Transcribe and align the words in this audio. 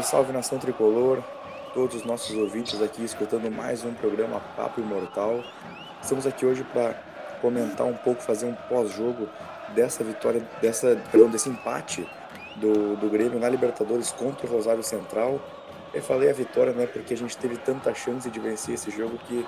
Salve, 0.00 0.02
salve 0.02 0.32
nação 0.32 0.58
tricolor, 0.58 1.22
todos 1.74 1.96
os 1.96 2.04
nossos 2.04 2.36
ouvintes 2.36 2.80
aqui 2.80 3.04
escutando 3.04 3.50
mais 3.50 3.84
um 3.84 3.92
programa 3.94 4.40
Papo 4.56 4.80
Imortal. 4.80 5.42
Estamos 6.00 6.26
aqui 6.26 6.46
hoje 6.46 6.64
para 6.64 6.94
comentar 7.40 7.86
um 7.86 7.94
pouco, 7.94 8.22
fazer 8.22 8.46
um 8.46 8.54
pós-jogo 8.68 9.28
dessa 9.74 10.04
vitória, 10.04 10.42
dessa, 10.60 10.96
perdão, 11.10 11.28
desse 11.30 11.48
empate 11.48 12.08
do, 12.56 12.96
do 12.96 13.08
Grêmio 13.08 13.38
na 13.38 13.48
Libertadores 13.48 14.12
contra 14.12 14.46
o 14.46 14.50
Rosário 14.50 14.82
Central. 14.82 15.40
Eu 15.92 16.02
falei 16.02 16.30
a 16.30 16.34
vitória, 16.34 16.72
né, 16.72 16.86
porque 16.86 17.14
a 17.14 17.16
gente 17.16 17.36
teve 17.36 17.56
tanta 17.56 17.94
chance 17.94 18.30
de 18.30 18.40
vencer 18.40 18.74
esse 18.74 18.90
jogo 18.90 19.18
que 19.26 19.44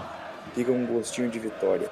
fica 0.55 0.73
um 0.73 0.87
gostinho 0.87 1.29
de 1.29 1.39
vitória. 1.39 1.91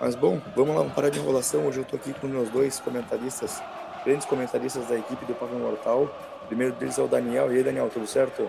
Mas 0.00 0.14
bom, 0.14 0.40
vamos 0.56 0.74
lá, 0.74 0.80
vamos 0.80 0.94
parar 0.94 1.10
de 1.10 1.18
enrolação. 1.18 1.66
Hoje 1.66 1.78
eu 1.78 1.82
estou 1.82 1.98
aqui 1.98 2.12
com 2.14 2.26
meus 2.26 2.48
dois 2.50 2.80
comentaristas, 2.80 3.62
grandes 4.04 4.26
comentaristas 4.26 4.86
da 4.86 4.96
equipe 4.96 5.24
do 5.24 5.34
Papo 5.34 5.54
Imortal. 5.54 6.08
O 6.44 6.46
primeiro 6.46 6.74
deles 6.74 6.98
é 6.98 7.02
o 7.02 7.06
Daniel. 7.06 7.52
E 7.52 7.56
aí, 7.56 7.62
Daniel, 7.62 7.90
tudo 7.92 8.06
certo? 8.06 8.48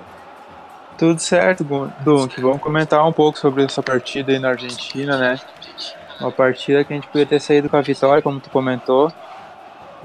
Tudo 0.98 1.20
certo, 1.20 1.64
Dunk. 2.02 2.40
Vamos 2.40 2.62
comentar 2.62 3.06
um 3.08 3.14
pouco 3.14 3.38
sobre 3.40 3.64
essa 3.64 3.82
partida 3.82 4.32
aí 4.32 4.40
na 4.40 4.50
Argentina, 4.50 5.18
né? 5.18 5.40
Uma 6.20 6.32
partida 6.32 6.84
que 6.84 6.94
a 6.94 6.96
gente 6.96 7.08
podia 7.08 7.26
ter 7.26 7.40
saído 7.40 7.70
com 7.70 7.78
a 7.78 7.82
vitória, 7.82 8.22
como 8.22 8.40
tu 8.40 8.50
comentou. 8.50 9.12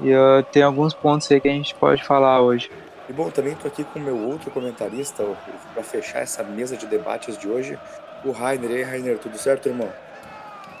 E 0.01 0.13
uh, 0.13 0.43
tem 0.51 0.63
alguns 0.63 0.93
pontos 0.93 1.31
aí 1.31 1.39
que 1.39 1.47
a 1.47 1.51
gente 1.51 1.75
pode 1.75 2.03
falar 2.03 2.41
hoje. 2.41 2.71
E 3.07 3.13
bom, 3.13 3.29
também 3.29 3.53
estou 3.53 3.69
aqui 3.69 3.83
com 3.83 3.99
o 3.99 4.01
meu 4.01 4.17
outro 4.17 4.49
comentarista 4.51 5.25
para 5.73 5.83
fechar 5.83 6.19
essa 6.19 6.43
mesa 6.43 6.77
de 6.77 6.85
debates 6.85 7.37
de 7.37 7.47
hoje, 7.47 7.77
o 8.23 8.31
Rainer. 8.31 8.71
E 8.71 8.75
aí, 8.75 8.83
Rainer, 8.83 9.17
tudo 9.17 9.37
certo, 9.37 9.67
irmão? 9.67 9.89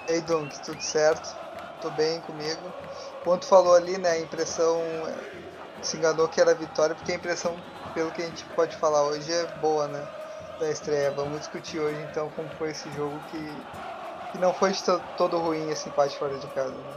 Ei, 0.07 0.21
Dunk, 0.21 0.59
tudo 0.61 0.81
certo? 0.81 1.35
Tô 1.81 1.89
bem 1.91 2.19
comigo. 2.21 2.61
Quando 3.23 3.45
falou 3.45 3.75
ali, 3.75 3.97
né, 3.97 4.11
a 4.11 4.19
impressão 4.19 4.81
se 5.81 5.97
enganou 5.97 6.27
que 6.27 6.39
era 6.39 6.53
vitória, 6.53 6.95
porque 6.95 7.11
a 7.11 7.15
impressão, 7.15 7.55
pelo 7.93 8.11
que 8.11 8.21
a 8.21 8.25
gente 8.25 8.43
pode 8.55 8.75
falar 8.77 9.03
hoje, 9.03 9.31
é 9.31 9.45
boa, 9.61 9.87
né? 9.87 10.07
Da 10.59 10.69
estreia. 10.69 11.11
Vamos 11.11 11.39
discutir 11.39 11.79
hoje 11.79 11.97
então 12.09 12.29
como 12.35 12.49
foi 12.57 12.71
esse 12.71 12.89
jogo 12.91 13.17
que, 13.31 13.53
que 14.31 14.37
não 14.37 14.53
foi 14.53 14.71
todo 15.17 15.37
ruim 15.37 15.69
esse 15.69 15.89
empate 15.89 16.17
fora 16.17 16.37
de 16.37 16.47
casa. 16.47 16.71
Né? 16.71 16.93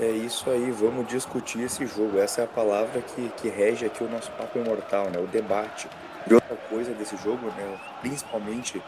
É 0.00 0.10
isso 0.10 0.48
aí, 0.48 0.70
vamos 0.70 1.08
discutir 1.08 1.62
esse 1.62 1.86
jogo. 1.86 2.18
Essa 2.18 2.42
é 2.42 2.44
a 2.44 2.48
palavra 2.48 3.00
que, 3.02 3.28
que 3.36 3.48
rege 3.48 3.86
aqui 3.86 4.02
o 4.02 4.08
nosso 4.08 4.30
papo 4.32 4.58
imortal, 4.58 5.10
né? 5.10 5.18
O 5.18 5.26
debate. 5.26 5.88
E 6.28 6.34
outra 6.34 6.56
coisa 6.68 6.92
desse 6.92 7.16
jogo, 7.16 7.46
né? 7.56 7.80
Principalmente 8.00 8.82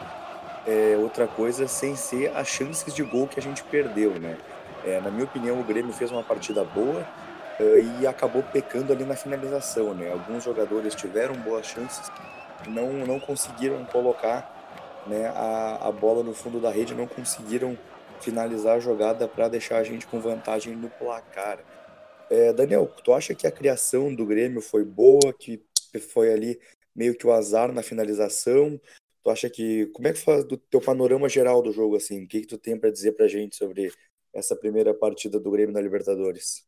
é, 0.65 0.95
outra 0.97 1.27
coisa 1.27 1.67
sem 1.67 1.95
ser 1.95 2.35
as 2.35 2.47
chances 2.47 2.93
de 2.93 3.03
gol 3.03 3.27
que 3.27 3.39
a 3.39 3.43
gente 3.43 3.63
perdeu, 3.63 4.11
né? 4.19 4.37
É, 4.85 4.99
na 4.99 5.11
minha 5.11 5.25
opinião, 5.25 5.59
o 5.59 5.63
Grêmio 5.63 5.93
fez 5.93 6.11
uma 6.11 6.23
partida 6.23 6.63
boa, 6.63 7.05
uh, 7.61 8.01
e 8.01 8.07
acabou 8.07 8.43
pecando 8.43 8.91
ali 8.91 9.03
na 9.05 9.15
finalização, 9.15 9.93
né? 9.93 10.11
Alguns 10.11 10.43
jogadores 10.43 10.95
tiveram 10.95 11.35
boas 11.35 11.65
chances, 11.67 12.11
não 12.67 12.91
não 13.05 13.19
conseguiram 13.19 13.85
colocar, 13.85 15.03
né, 15.07 15.27
a, 15.27 15.87
a 15.87 15.91
bola 15.91 16.23
no 16.23 16.33
fundo 16.33 16.59
da 16.59 16.69
rede, 16.69 16.93
não 16.93 17.07
conseguiram 17.07 17.77
finalizar 18.19 18.77
a 18.77 18.79
jogada 18.79 19.27
para 19.27 19.47
deixar 19.47 19.77
a 19.77 19.83
gente 19.83 20.05
com 20.05 20.19
vantagem 20.19 20.75
no 20.75 20.89
placar. 20.89 21.59
É, 22.29 22.53
Daniel, 22.53 22.87
tu 23.03 23.13
acha 23.13 23.33
que 23.33 23.47
a 23.47 23.51
criação 23.51 24.13
do 24.13 24.25
Grêmio 24.25 24.61
foi 24.61 24.85
boa, 24.85 25.33
que 25.33 25.61
foi 25.99 26.31
ali 26.31 26.59
meio 26.95 27.15
que 27.15 27.25
o 27.25 27.31
azar 27.31 27.71
na 27.73 27.83
finalização? 27.83 28.79
Tu 29.23 29.29
acha 29.29 29.49
que 29.49 29.87
como 29.87 30.07
é 30.07 30.13
que 30.13 30.19
faz 30.19 30.43
do 30.43 30.55
teu 30.55 30.79
panorama 30.79 31.27
geral 31.27 31.61
do 31.61 31.71
jogo 31.71 31.95
assim? 31.95 32.23
O 32.23 32.27
que 32.27 32.41
que 32.41 32.47
tu 32.47 32.57
tem 32.57 32.77
para 32.77 32.91
dizer 32.91 33.13
para 33.13 33.27
gente 33.27 33.55
sobre 33.55 33.91
essa 34.33 34.55
primeira 34.55 34.93
partida 34.93 35.39
do 35.39 35.51
Grêmio 35.51 35.73
na 35.73 35.81
Libertadores? 35.81 36.65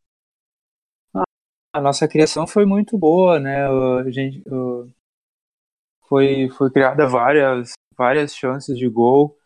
a 1.74 1.82
nossa 1.82 2.08
criação 2.08 2.46
foi 2.46 2.66
muito 2.66 2.98
boa, 2.98 3.40
né? 3.40 3.66
A 3.66 4.10
gente 4.12 4.44
foi 6.08 6.50
foi 6.50 6.72
criada 6.72 7.08
várias 7.08 7.72
várias 7.98 8.36
chances 8.36 8.78
de 8.78 8.88
gol 8.88 9.38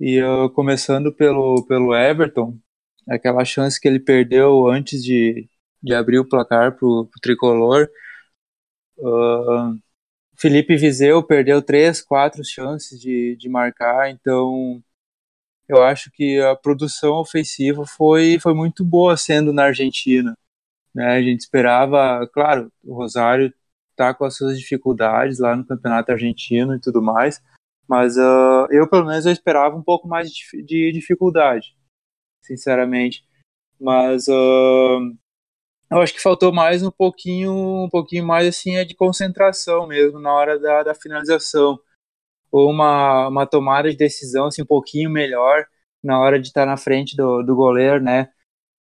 e 0.00 0.22
uh, 0.22 0.50
começando 0.50 1.12
pelo 1.14 1.64
pelo 1.66 1.94
Everton, 1.94 2.58
aquela 3.08 3.44
chance 3.44 3.80
que 3.80 3.88
ele 3.88 4.00
perdeu 4.00 4.66
antes 4.68 5.02
de, 5.02 5.48
de 5.82 5.94
abrir 5.94 6.18
o 6.18 6.28
placar 6.28 6.76
pro, 6.76 7.06
pro 7.06 7.20
tricolor. 7.20 7.88
Uh, 8.98 9.78
Felipe 10.36 10.76
Viseu 10.76 11.22
perdeu 11.22 11.62
três, 11.62 12.02
quatro 12.02 12.44
chances 12.44 13.00
de, 13.00 13.36
de 13.36 13.48
marcar, 13.48 14.10
então 14.10 14.82
eu 15.68 15.82
acho 15.82 16.10
que 16.10 16.40
a 16.40 16.56
produção 16.56 17.14
ofensiva 17.16 17.84
foi, 17.84 18.38
foi 18.40 18.54
muito 18.54 18.84
boa 18.84 19.16
sendo 19.16 19.52
na 19.52 19.64
Argentina. 19.64 20.34
Né? 20.94 21.06
A 21.16 21.22
gente 21.22 21.40
esperava, 21.40 22.26
claro, 22.32 22.72
o 22.82 22.94
Rosário 22.94 23.52
está 23.90 24.14
com 24.14 24.24
as 24.24 24.36
suas 24.36 24.58
dificuldades 24.58 25.38
lá 25.38 25.54
no 25.54 25.66
campeonato 25.66 26.12
argentino 26.12 26.74
e 26.74 26.80
tudo 26.80 27.02
mais, 27.02 27.42
mas 27.86 28.16
uh, 28.16 28.66
eu 28.70 28.88
pelo 28.88 29.06
menos 29.06 29.26
eu 29.26 29.32
esperava 29.32 29.76
um 29.76 29.82
pouco 29.82 30.08
mais 30.08 30.30
de, 30.30 30.62
de 30.62 30.92
dificuldade, 30.92 31.76
sinceramente. 32.42 33.24
Mas 33.80 34.28
uh, 34.28 35.16
eu 35.90 36.00
acho 36.00 36.14
que 36.14 36.22
faltou 36.22 36.52
mais 36.52 36.82
um 36.82 36.90
pouquinho, 36.90 37.52
um 37.84 37.88
pouquinho 37.90 38.26
mais 38.26 38.46
assim 38.46 38.76
é 38.76 38.84
de 38.84 38.94
concentração 38.94 39.86
mesmo 39.86 40.18
na 40.18 40.32
hora 40.32 40.58
da, 40.58 40.82
da 40.82 40.94
finalização, 40.94 41.78
uma, 42.52 43.28
uma 43.28 43.46
tomada 43.46 43.90
de 43.90 43.96
decisão 43.96 44.46
assim 44.46 44.62
um 44.62 44.66
pouquinho 44.66 45.10
melhor 45.10 45.66
na 46.02 46.20
hora 46.20 46.40
de 46.40 46.48
estar 46.48 46.66
na 46.66 46.76
frente 46.76 47.16
do, 47.16 47.42
do 47.42 47.56
goleiro, 47.56 48.02
né? 48.02 48.28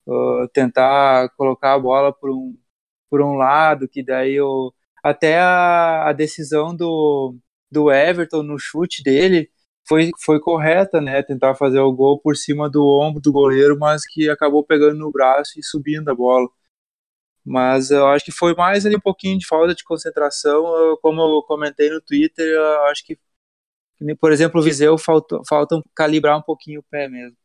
uh, 0.08 0.48
tentar 0.54 1.30
colocar 1.38 1.74
a 1.74 1.80
bola 1.80 2.14
por 2.14 2.32
um, 2.32 2.58
por 3.10 3.22
um 3.22 3.36
lado, 3.36 3.88
que 3.88 4.04
daí 4.04 4.40
o 4.42 4.74
até 5.04 5.40
a, 5.40 6.10
a 6.10 6.14
decisão 6.14 6.76
do, 6.76 7.36
do 7.72 7.92
Everton 7.92 8.44
no 8.44 8.58
chute 8.60 9.04
dele 9.04 9.50
foi, 9.88 10.12
foi 10.20 10.40
correta, 10.40 11.00
né? 11.02 11.24
Tentar 11.24 11.56
fazer 11.56 11.80
o 11.80 11.94
gol 11.94 12.20
por 12.20 12.36
cima 12.36 12.70
do 12.70 12.86
ombro 12.86 13.22
do 13.22 13.32
goleiro, 13.32 13.78
mas 13.80 14.06
que 14.06 14.30
acabou 14.30 14.64
pegando 14.66 14.98
no 14.98 15.12
braço 15.12 15.60
e 15.60 15.64
subindo 15.64 16.10
a 16.10 16.16
bola. 16.16 16.48
Mas 17.46 17.92
eu 17.92 18.08
acho 18.08 18.26
que 18.26 18.32
foi 18.32 18.54
mais 18.56 18.86
ali 18.86 18.96
um 18.98 19.00
pouquinho 19.00 19.38
de 19.40 19.48
falta 19.48 19.74
de 19.74 19.84
concentração, 19.84 20.98
como 21.02 21.22
eu 21.22 21.44
comentei 21.44 21.90
no 21.90 22.02
Twitter, 22.02 22.46
eu 22.46 22.84
acho 22.88 23.06
que, 23.06 23.18
por 24.20 24.32
exemplo, 24.32 24.60
o 24.62 24.64
Viseu 24.64 24.98
falta, 24.98 25.40
falta 25.48 25.82
calibrar 25.96 26.38
um 26.38 26.42
pouquinho 26.42 26.80
o 26.80 26.84
pé 26.84 27.08
mesmo. 27.08 27.38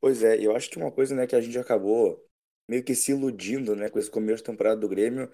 Pois 0.00 0.22
é, 0.22 0.38
eu 0.38 0.54
acho 0.54 0.68
que 0.68 0.76
uma 0.76 0.92
coisa, 0.92 1.14
né, 1.14 1.26
que 1.26 1.34
a 1.34 1.40
gente 1.40 1.58
acabou 1.58 2.22
meio 2.68 2.84
que 2.84 2.94
se 2.94 3.12
iludindo, 3.12 3.74
né, 3.74 3.88
com 3.88 3.98
esse 3.98 4.10
começo 4.10 4.42
de 4.42 4.50
temporada 4.50 4.78
do 4.78 4.88
Grêmio, 4.88 5.30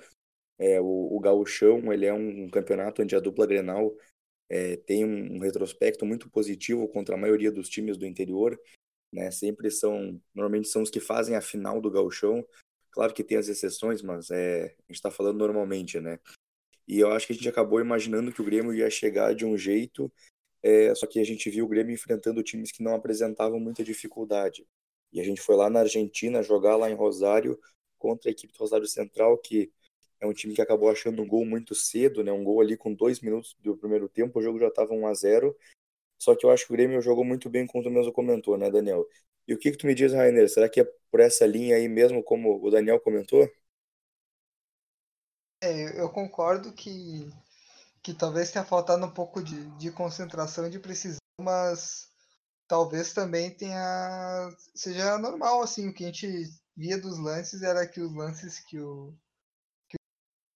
é, 0.58 0.80
o, 0.80 1.16
o 1.16 1.20
Gauchão, 1.20 1.92
ele 1.92 2.06
é 2.06 2.14
um, 2.14 2.44
um 2.44 2.48
campeonato 2.48 3.02
onde 3.02 3.16
a 3.16 3.20
dupla 3.20 3.46
Grenal 3.46 3.92
é, 4.48 4.76
tem 4.76 5.04
um, 5.04 5.36
um, 5.36 5.38
retrospecto 5.40 6.06
muito 6.06 6.30
positivo 6.30 6.86
contra 6.88 7.14
a 7.14 7.18
maioria 7.18 7.50
dos 7.50 7.68
times 7.68 7.96
do 7.96 8.06
interior, 8.06 8.60
né, 9.12 9.30
sempre 9.30 9.70
são, 9.70 10.20
normalmente 10.34 10.68
são 10.68 10.82
os 10.82 10.90
que 10.90 11.00
fazem 11.00 11.34
a 11.34 11.40
final 11.40 11.80
do 11.80 11.90
Gauchão, 11.90 12.46
claro 12.92 13.12
que 13.12 13.24
tem 13.24 13.38
as 13.38 13.48
exceções, 13.48 14.02
mas 14.02 14.30
é, 14.30 14.66
a 14.66 14.66
gente 14.66 14.96
está 14.96 15.10
falando 15.10 15.38
normalmente, 15.38 15.98
né, 15.98 16.18
e 16.96 17.00
eu 17.00 17.10
acho 17.12 17.26
que 17.26 17.32
a 17.32 17.36
gente 17.36 17.48
acabou 17.48 17.80
imaginando 17.80 18.32
que 18.32 18.42
o 18.42 18.44
Grêmio 18.44 18.74
ia 18.74 18.90
chegar 18.90 19.34
de 19.34 19.44
um 19.44 19.56
jeito 19.56 20.12
é, 20.62 20.94
só 20.94 21.06
que 21.06 21.18
a 21.20 21.24
gente 21.24 21.48
viu 21.50 21.64
o 21.64 21.68
Grêmio 21.68 21.94
enfrentando 21.94 22.42
times 22.42 22.70
que 22.70 22.82
não 22.82 22.94
apresentavam 22.94 23.58
muita 23.58 23.82
dificuldade. 23.82 24.66
E 25.12 25.20
a 25.20 25.24
gente 25.24 25.40
foi 25.40 25.56
lá 25.56 25.70
na 25.70 25.80
Argentina 25.80 26.42
jogar 26.42 26.76
lá 26.76 26.90
em 26.90 26.94
Rosário 26.94 27.58
contra 27.98 28.30
a 28.30 28.32
equipe 28.32 28.52
do 28.52 28.58
Rosário 28.58 28.86
Central, 28.86 29.38
que 29.38 29.72
é 30.20 30.26
um 30.26 30.32
time 30.32 30.54
que 30.54 30.62
acabou 30.62 30.90
achando 30.90 31.22
um 31.22 31.26
gol 31.26 31.44
muito 31.46 31.74
cedo, 31.74 32.22
né? 32.22 32.30
Um 32.32 32.44
gol 32.44 32.60
ali 32.60 32.76
com 32.76 32.92
dois 32.94 33.20
minutos 33.20 33.56
do 33.60 33.76
primeiro 33.76 34.08
tempo, 34.08 34.38
o 34.38 34.42
jogo 34.42 34.58
já 34.58 34.68
estava 34.68 34.92
1 34.92 35.06
a 35.06 35.14
0 35.14 35.56
Só 36.18 36.34
que 36.36 36.46
eu 36.46 36.50
acho 36.50 36.66
que 36.66 36.72
o 36.72 36.76
Grêmio 36.76 37.00
jogou 37.02 37.24
muito 37.24 37.48
bem, 37.50 37.66
como 37.66 37.82
tu 37.84 37.90
mesmo 37.90 38.12
comentou, 38.12 38.58
né, 38.58 38.70
Daniel? 38.70 39.06
E 39.48 39.54
o 39.54 39.58
que, 39.58 39.70
que 39.72 39.78
tu 39.78 39.86
me 39.86 39.94
diz, 39.94 40.12
Rainer? 40.12 40.48
Será 40.48 40.68
que 40.68 40.80
é 40.80 40.84
por 41.10 41.20
essa 41.20 41.46
linha 41.46 41.76
aí 41.76 41.88
mesmo, 41.88 42.22
como 42.22 42.64
o 42.64 42.70
Daniel 42.70 43.00
comentou? 43.00 43.50
É, 45.62 46.00
eu 46.00 46.08
concordo 46.10 46.72
que 46.72 47.30
que 48.02 48.14
talvez 48.14 48.50
tenha 48.50 48.64
faltado 48.64 49.04
um 49.04 49.10
pouco 49.10 49.42
de, 49.42 49.70
de 49.76 49.90
concentração 49.90 50.66
e 50.66 50.70
de 50.70 50.78
precisão, 50.78 51.18
mas 51.38 52.08
talvez 52.66 53.12
também 53.12 53.50
tenha 53.54 54.50
seja 54.74 55.18
normal 55.18 55.62
assim 55.62 55.88
o 55.88 55.94
que 55.94 56.04
a 56.04 56.06
gente 56.06 56.50
via 56.76 56.98
dos 56.98 57.18
lances 57.18 57.62
era 57.62 57.86
que 57.86 58.00
os 58.00 58.14
lances 58.14 58.58
que 58.60 58.78
o 58.80 59.14
que 59.88 59.96
o 59.96 60.00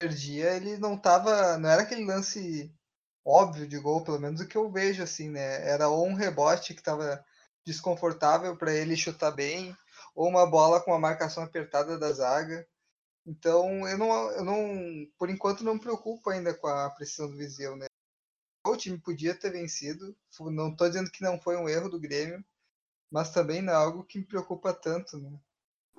perdia 0.00 0.56
ele 0.56 0.78
não 0.78 0.96
tava 0.98 1.58
não 1.58 1.68
era 1.68 1.82
aquele 1.82 2.04
lance 2.06 2.74
óbvio 3.24 3.68
de 3.68 3.78
gol 3.78 4.02
pelo 4.04 4.20
menos 4.20 4.40
o 4.40 4.48
que 4.48 4.56
eu 4.56 4.70
vejo 4.70 5.02
assim 5.02 5.28
né? 5.30 5.68
Era 5.68 5.88
ou 5.88 6.06
um 6.06 6.14
rebote 6.14 6.74
que 6.74 6.80
estava 6.80 7.22
desconfortável 7.66 8.56
para 8.56 8.72
ele 8.72 8.96
chutar 8.96 9.32
bem 9.32 9.76
ou 10.14 10.28
uma 10.28 10.46
bola 10.46 10.80
com 10.80 10.94
a 10.94 10.98
marcação 10.98 11.42
apertada 11.42 11.98
da 11.98 12.12
zaga 12.12 12.66
então, 13.26 13.88
eu 13.88 13.98
não, 13.98 14.30
eu 14.32 14.44
não, 14.44 15.06
por 15.18 15.30
enquanto, 15.30 15.64
não 15.64 15.74
me 15.74 15.80
preocupo 15.80 16.30
ainda 16.30 16.52
com 16.54 16.66
a 16.66 16.90
precisão 16.90 17.30
do 17.30 17.36
Viseu, 17.36 17.76
né? 17.76 17.86
O 18.66 18.76
time 18.76 18.98
podia 18.98 19.34
ter 19.34 19.50
vencido, 19.50 20.16
não 20.40 20.70
estou 20.70 20.88
dizendo 20.88 21.10
que 21.10 21.22
não 21.22 21.40
foi 21.40 21.56
um 21.56 21.68
erro 21.68 21.88
do 21.88 22.00
Grêmio, 22.00 22.44
mas 23.10 23.32
também 23.32 23.62
não 23.62 23.72
é 23.72 23.76
algo 23.76 24.04
que 24.04 24.18
me 24.18 24.24
preocupa 24.24 24.72
tanto, 24.72 25.18
né? 25.18 25.38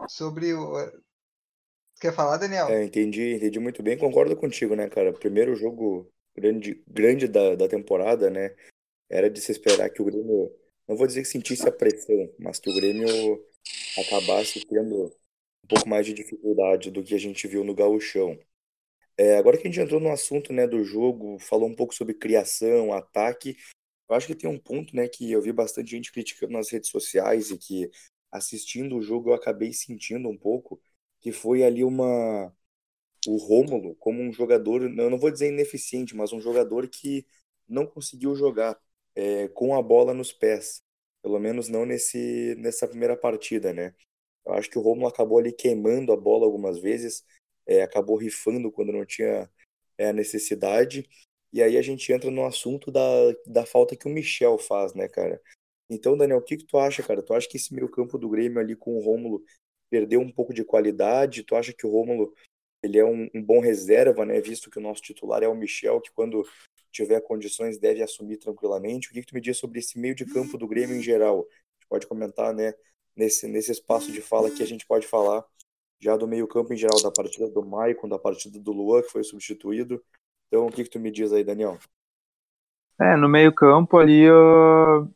Sobre 0.08 0.54
o, 0.54 0.76
Quer 2.00 2.14
falar, 2.14 2.38
Daniel? 2.38 2.68
É, 2.68 2.84
entendi, 2.84 3.36
entendi 3.36 3.60
muito 3.60 3.82
bem, 3.82 3.98
concordo 3.98 4.36
contigo, 4.36 4.76
né, 4.76 4.90
cara? 4.90 5.14
Primeiro 5.14 5.56
jogo 5.56 6.12
grande, 6.36 6.84
grande 6.88 7.28
da, 7.28 7.56
da 7.56 7.68
temporada, 7.68 8.30
né? 8.30 8.54
Era 9.10 9.30
de 9.30 9.40
se 9.40 9.52
esperar 9.52 9.90
que 9.90 10.02
o 10.02 10.06
Grêmio, 10.06 10.52
não 10.88 10.98
vou 10.98 11.08
dizer 11.08 11.22
que 11.22 11.28
sentisse 11.28 11.68
a 11.68 11.72
pressão, 11.72 12.30
mas 12.38 12.60
que 12.60 12.70
o 12.70 12.76
Grêmio 12.76 13.08
acabasse 13.98 14.66
tendo 14.68 15.16
um 15.66 15.68
pouco 15.68 15.90
mais 15.90 16.06
de 16.06 16.14
dificuldade 16.14 16.92
do 16.92 17.04
que 17.04 17.16
a 17.16 17.18
gente 17.18 17.48
viu 17.48 17.64
no 17.64 17.74
Gauchão. 17.74 18.38
É, 19.18 19.38
agora 19.38 19.58
que 19.58 19.68
a 19.68 19.72
gente 19.72 19.80
entrou 19.80 20.00
no 20.00 20.12
assunto, 20.12 20.54
né, 20.54 20.68
do 20.68 20.84
jogo, 20.84 21.40
falou 21.40 21.68
um 21.68 21.76
pouco 21.76 21.96
sobre 21.96 22.14
criação, 22.14 22.94
ataque, 22.94 23.58
eu 24.08 24.16
acho 24.16 24.28
que 24.28 24.36
tem 24.36 24.50
um 24.50 24.60
ponto, 24.60 24.96
né, 24.96 25.08
que 25.08 25.32
eu 25.32 25.42
vi 25.42 25.52
bastante 25.52 25.92
gente 25.92 26.12
criticando 26.12 26.54
nas 26.54 26.70
redes 26.70 26.90
sociais 26.92 27.50
e 27.50 27.58
que 27.58 27.90
assistindo 28.32 28.96
o 28.96 29.02
jogo 29.02 29.30
eu 29.32 29.34
acabei 29.34 29.74
sentindo 29.74 30.30
um 30.30 30.38
pouco, 30.38 30.80
que 31.20 31.32
foi 31.32 31.64
ali 31.64 31.84
uma 31.84 32.54
o 33.28 33.38
Rômulo 33.38 33.96
como 33.96 34.22
um 34.22 34.32
jogador, 34.32 34.84
eu 34.84 35.10
não 35.10 35.18
vou 35.18 35.32
dizer 35.32 35.48
ineficiente, 35.50 36.16
mas 36.16 36.32
um 36.32 36.40
jogador 36.40 36.88
que 36.88 37.26
não 37.68 37.88
conseguiu 37.88 38.36
jogar 38.36 38.80
é, 39.16 39.48
com 39.48 39.76
a 39.76 39.82
bola 39.82 40.14
nos 40.14 40.32
pés, 40.32 40.84
pelo 41.24 41.40
menos 41.40 41.68
não 41.70 41.86
nesse 41.86 42.56
nessa 42.60 42.88
primeira 42.88 43.18
partida, 43.18 43.74
né? 43.74 43.96
Eu 44.46 44.54
acho 44.54 44.70
que 44.70 44.78
o 44.78 44.82
Rômulo 44.82 45.08
acabou 45.08 45.40
ali 45.40 45.52
queimando 45.52 46.12
a 46.12 46.18
bola 46.18 46.46
algumas 46.46 46.80
vezes, 46.80 47.24
é, 47.66 47.82
acabou 47.82 48.16
rifando 48.16 48.72
quando 48.72 48.92
não 48.92 49.06
tinha 49.06 49.50
é, 49.98 50.10
a 50.10 50.14
necessidade. 50.14 51.08
E 51.52 51.64
aí 51.64 51.78
a 51.78 51.82
gente 51.82 52.12
entra 52.12 52.30
no 52.30 52.46
assunto 52.46 52.92
da, 52.92 53.02
da 53.46 53.66
falta 53.66 53.96
que 53.96 54.08
o 54.08 54.12
Michel 54.12 54.58
faz, 54.58 54.94
né, 54.94 55.08
cara? 55.08 55.42
Então, 55.90 56.18
Daniel, 56.18 56.40
o 56.40 56.42
que, 56.42 56.58
que 56.58 56.66
tu 56.66 56.78
acha, 56.78 57.04
cara? 57.04 57.22
Tu 57.22 57.34
acha 57.34 57.48
que 57.48 57.58
esse 57.58 57.74
meio 57.74 57.90
campo 57.90 58.18
do 58.18 58.30
Grêmio 58.30 58.60
ali 58.60 58.76
com 58.76 58.98
o 58.98 59.02
Rômulo 59.02 59.44
perdeu 59.90 60.20
um 60.20 60.32
pouco 60.32 60.54
de 60.54 60.64
qualidade? 60.64 61.44
Tu 61.44 61.56
acha 61.56 61.74
que 61.74 61.86
o 61.86 61.92
Rômulo 61.92 62.34
ele 62.84 63.00
é 63.00 63.06
um, 63.06 63.30
um, 63.34 63.42
bom 63.42 63.60
reserva, 63.60 64.26
né? 64.26 64.40
Visto 64.42 64.70
que 64.70 64.78
o 64.78 64.82
nosso 64.82 65.02
titular 65.02 65.42
é 65.42 65.48
o 65.48 65.56
Michel, 65.56 66.02
que 66.02 66.12
quando 66.12 66.46
tiver 66.92 67.20
condições 67.22 67.78
deve 67.78 68.02
assumir 68.02 68.38
tranquilamente. 68.38 69.10
O 69.10 69.12
que, 69.12 69.22
que 69.22 69.28
tu 69.28 69.36
me 69.36 69.42
diz 69.42 69.58
sobre 69.58 69.80
esse 69.80 70.00
meio 70.00 70.16
de 70.16 70.26
campo 70.26 70.58
do 70.58 70.68
Grêmio 70.68 70.96
em 70.96 71.02
geral? 71.02 71.40
A 71.40 71.76
gente 71.76 71.90
pode 71.90 72.08
comentar, 72.08 72.54
né? 72.54 72.74
Nesse, 73.16 73.48
nesse 73.48 73.72
espaço 73.72 74.12
de 74.12 74.22
fala 74.22 74.52
que 74.52 74.62
a 74.62 74.68
gente 74.68 74.86
pode 74.86 75.08
falar 75.08 75.44
já 76.00 76.18
do 76.18 76.28
meio 76.28 76.48
campo 76.48 76.74
em 76.74 76.78
geral, 76.78 77.02
da 77.02 77.12
partida 77.12 77.50
do 77.50 77.66
Maicon, 77.66 78.08
da 78.08 78.20
partida 78.20 78.60
do 78.60 78.72
Luan, 78.72 79.02
que 79.02 79.10
foi 79.10 79.24
substituído. 79.24 80.04
Então, 80.48 80.68
o 80.68 80.72
que, 80.72 80.84
que 80.84 80.90
tu 80.90 81.00
me 81.00 81.12
diz 81.12 81.32
aí, 81.32 81.44
Daniel? 81.44 81.78
É, 83.00 83.16
no 83.16 83.28
meio 83.28 83.54
campo 83.54 83.98
ali, 83.98 84.22
eu, 84.22 85.10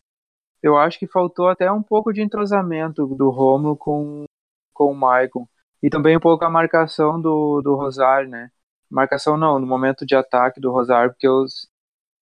eu 0.61 0.77
acho 0.77 0.99
que 0.99 1.07
faltou 1.07 1.47
até 1.47 1.71
um 1.71 1.83
pouco 1.83 2.11
de 2.11 2.21
entrosamento 2.21 3.05
do 3.07 3.29
Romulo 3.29 3.77
com, 3.77 4.25
com 4.73 4.91
o 4.91 4.95
Maicon. 4.95 5.47
E 5.81 5.89
também 5.89 6.17
um 6.17 6.19
pouco 6.19 6.43
a 6.43 6.49
marcação 6.49 7.21
do, 7.21 7.61
do 7.61 7.75
Rosário, 7.75 8.29
né? 8.29 8.51
Marcação 8.89 9.37
não, 9.37 9.59
no 9.59 9.67
momento 9.67 10.05
de 10.05 10.15
ataque 10.15 10.59
do 10.59 10.71
Rosário, 10.71 11.11
porque 11.11 11.27
os, 11.27 11.69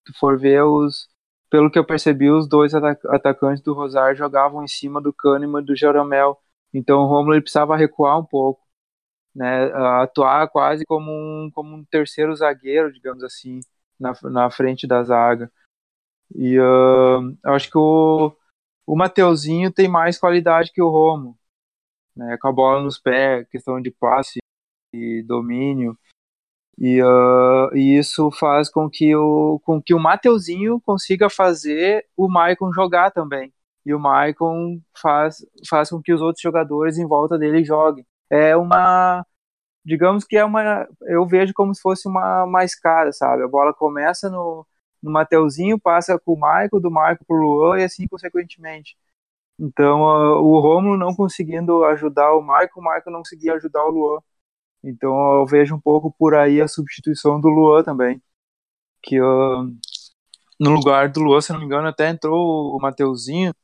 se 0.06 0.12
for 0.18 0.38
ver 0.38 0.62
os, 0.62 1.08
pelo 1.50 1.70
que 1.70 1.78
eu 1.78 1.84
percebi, 1.84 2.30
os 2.30 2.48
dois 2.48 2.74
atacantes 2.74 3.62
do 3.62 3.74
Rosário 3.74 4.16
jogavam 4.16 4.62
em 4.64 4.68
cima 4.68 5.00
do 5.00 5.12
Kahneman 5.12 5.62
e 5.62 5.64
do 5.64 5.76
Jeromel. 5.76 6.38
Então 6.72 7.02
o 7.02 7.06
Romulo 7.06 7.40
precisava 7.40 7.76
recuar 7.76 8.18
um 8.18 8.24
pouco, 8.24 8.60
né, 9.34 9.72
atuar 10.02 10.48
quase 10.48 10.84
como 10.84 11.10
um, 11.10 11.50
como 11.52 11.76
um 11.76 11.84
terceiro 11.84 12.34
zagueiro, 12.36 12.92
digamos 12.92 13.22
assim, 13.24 13.60
na, 13.98 14.12
na 14.24 14.50
frente 14.50 14.86
da 14.86 15.02
zaga. 15.02 15.50
E 16.34 16.58
uh, 16.60 17.38
acho 17.44 17.70
que 17.70 17.78
o, 17.78 18.34
o 18.86 18.96
Mateuzinho 18.96 19.72
tem 19.72 19.88
mais 19.88 20.18
qualidade 20.18 20.72
que 20.72 20.82
o 20.82 20.90
Romo, 20.90 21.38
né, 22.16 22.36
com 22.38 22.48
a 22.48 22.52
bola 22.52 22.82
nos 22.82 22.98
pés, 22.98 23.48
questão 23.48 23.80
de 23.80 23.90
passe 23.90 24.38
e 24.94 25.22
domínio. 25.22 25.98
E, 26.80 27.02
uh, 27.02 27.76
e, 27.76 27.98
isso 27.98 28.30
faz 28.30 28.70
com 28.70 28.88
que 28.88 29.14
o, 29.16 29.60
com 29.64 29.82
que 29.82 29.92
o 29.94 29.98
Mateuzinho 29.98 30.80
consiga 30.80 31.28
fazer 31.28 32.06
o 32.16 32.28
Maicon 32.28 32.72
jogar 32.72 33.10
também. 33.10 33.52
E 33.84 33.92
o 33.94 33.98
Maicon 33.98 34.80
faz, 34.96 35.38
faz 35.68 35.90
com 35.90 36.00
que 36.00 36.12
os 36.12 36.20
outros 36.20 36.42
jogadores 36.42 36.98
em 36.98 37.06
volta 37.06 37.38
dele 37.38 37.64
joguem. 37.64 38.06
É 38.30 38.56
uma. 38.56 39.24
Digamos 39.84 40.24
que 40.24 40.36
é 40.36 40.44
uma. 40.44 40.88
Eu 41.02 41.26
vejo 41.26 41.52
como 41.54 41.74
se 41.74 41.80
fosse 41.82 42.08
uma, 42.08 42.44
uma 42.44 42.64
escada, 42.64 43.12
sabe? 43.12 43.42
A 43.44 43.48
bola 43.48 43.74
começa 43.74 44.30
no, 44.30 44.66
no 45.02 45.10
Mateuzinho, 45.12 45.80
passa 45.80 46.18
com 46.18 46.34
o 46.34 46.38
Maicon, 46.38 46.80
do 46.80 46.90
Maicon 46.90 47.24
pro 47.26 47.36
Luan 47.36 47.80
e 47.80 47.84
assim 47.84 48.06
consequentemente. 48.08 48.96
Então, 49.58 50.02
uh, 50.02 50.42
o 50.42 50.60
Romulo 50.60 50.96
não 50.96 51.14
conseguindo 51.14 51.84
ajudar 51.84 52.32
o 52.34 52.42
Maicon, 52.42 52.80
o 52.80 52.84
Maicon 52.84 53.10
não 53.10 53.20
conseguia 53.20 53.54
ajudar 53.54 53.84
o 53.84 53.90
Luan. 53.90 54.20
Então 54.88 55.34
eu 55.34 55.46
vejo 55.46 55.74
um 55.74 55.80
pouco 55.80 56.10
por 56.10 56.34
aí 56.34 56.60
a 56.60 56.68
substituição 56.68 57.40
do 57.40 57.48
Luan 57.48 57.82
também. 57.82 58.22
Que 59.02 59.20
uh, 59.20 59.64
no 60.58 60.70
lugar 60.70 61.08
do 61.10 61.20
Luan, 61.20 61.40
se 61.40 61.52
não 61.52 61.60
me 61.60 61.66
engano, 61.66 61.88
até 61.88 62.08
entrou 62.08 62.76
o 62.76 62.80
Mateuzinho. 62.80 63.54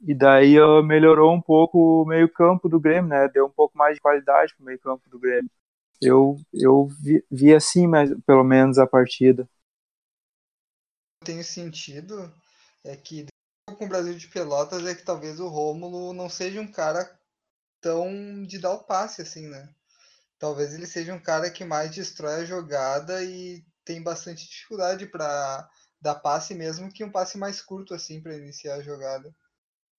E 0.00 0.14
daí 0.14 0.60
uh, 0.60 0.82
melhorou 0.82 1.34
um 1.34 1.40
pouco 1.40 2.02
o 2.02 2.06
meio-campo 2.06 2.68
do 2.68 2.80
Grêmio, 2.80 3.10
né? 3.10 3.28
Deu 3.28 3.46
um 3.46 3.50
pouco 3.50 3.76
mais 3.76 3.96
de 3.96 4.00
qualidade 4.00 4.54
pro 4.54 4.64
meio-campo 4.64 5.08
do 5.10 5.18
Grêmio. 5.18 5.50
Eu, 6.00 6.36
eu 6.54 6.86
vi, 6.86 7.24
vi 7.30 7.52
assim, 7.52 7.86
mas, 7.86 8.10
pelo 8.24 8.44
menos, 8.44 8.78
a 8.78 8.86
partida. 8.86 9.48
Tem 11.24 11.42
sentido 11.42 12.32
é 12.84 12.96
que 12.96 13.26
com 13.76 13.84
o 13.84 13.88
Brasil 13.88 14.14
de 14.14 14.28
Pelotas 14.28 14.86
é 14.86 14.94
que 14.94 15.04
talvez 15.04 15.40
o 15.40 15.48
Rômulo 15.48 16.12
não 16.12 16.28
seja 16.28 16.60
um 16.60 16.70
cara 16.70 17.18
tão 17.80 18.44
de 18.44 18.58
dar 18.58 18.72
o 18.72 18.84
passe 18.84 19.20
assim, 19.20 19.48
né? 19.48 19.68
Talvez 20.38 20.72
ele 20.74 20.86
seja 20.86 21.14
um 21.14 21.20
cara 21.20 21.50
que 21.50 21.64
mais 21.64 21.90
destrói 21.90 22.42
a 22.42 22.44
jogada 22.44 23.22
e 23.22 23.64
tem 23.84 24.02
bastante 24.02 24.48
dificuldade 24.48 25.06
para 25.06 25.68
dar 26.00 26.14
passe 26.16 26.54
mesmo 26.54 26.92
que 26.92 27.04
um 27.04 27.10
passe 27.10 27.36
mais 27.36 27.60
curto 27.60 27.94
assim 27.94 28.20
para 28.20 28.36
iniciar 28.36 28.76
a 28.76 28.82
jogada. 28.82 29.34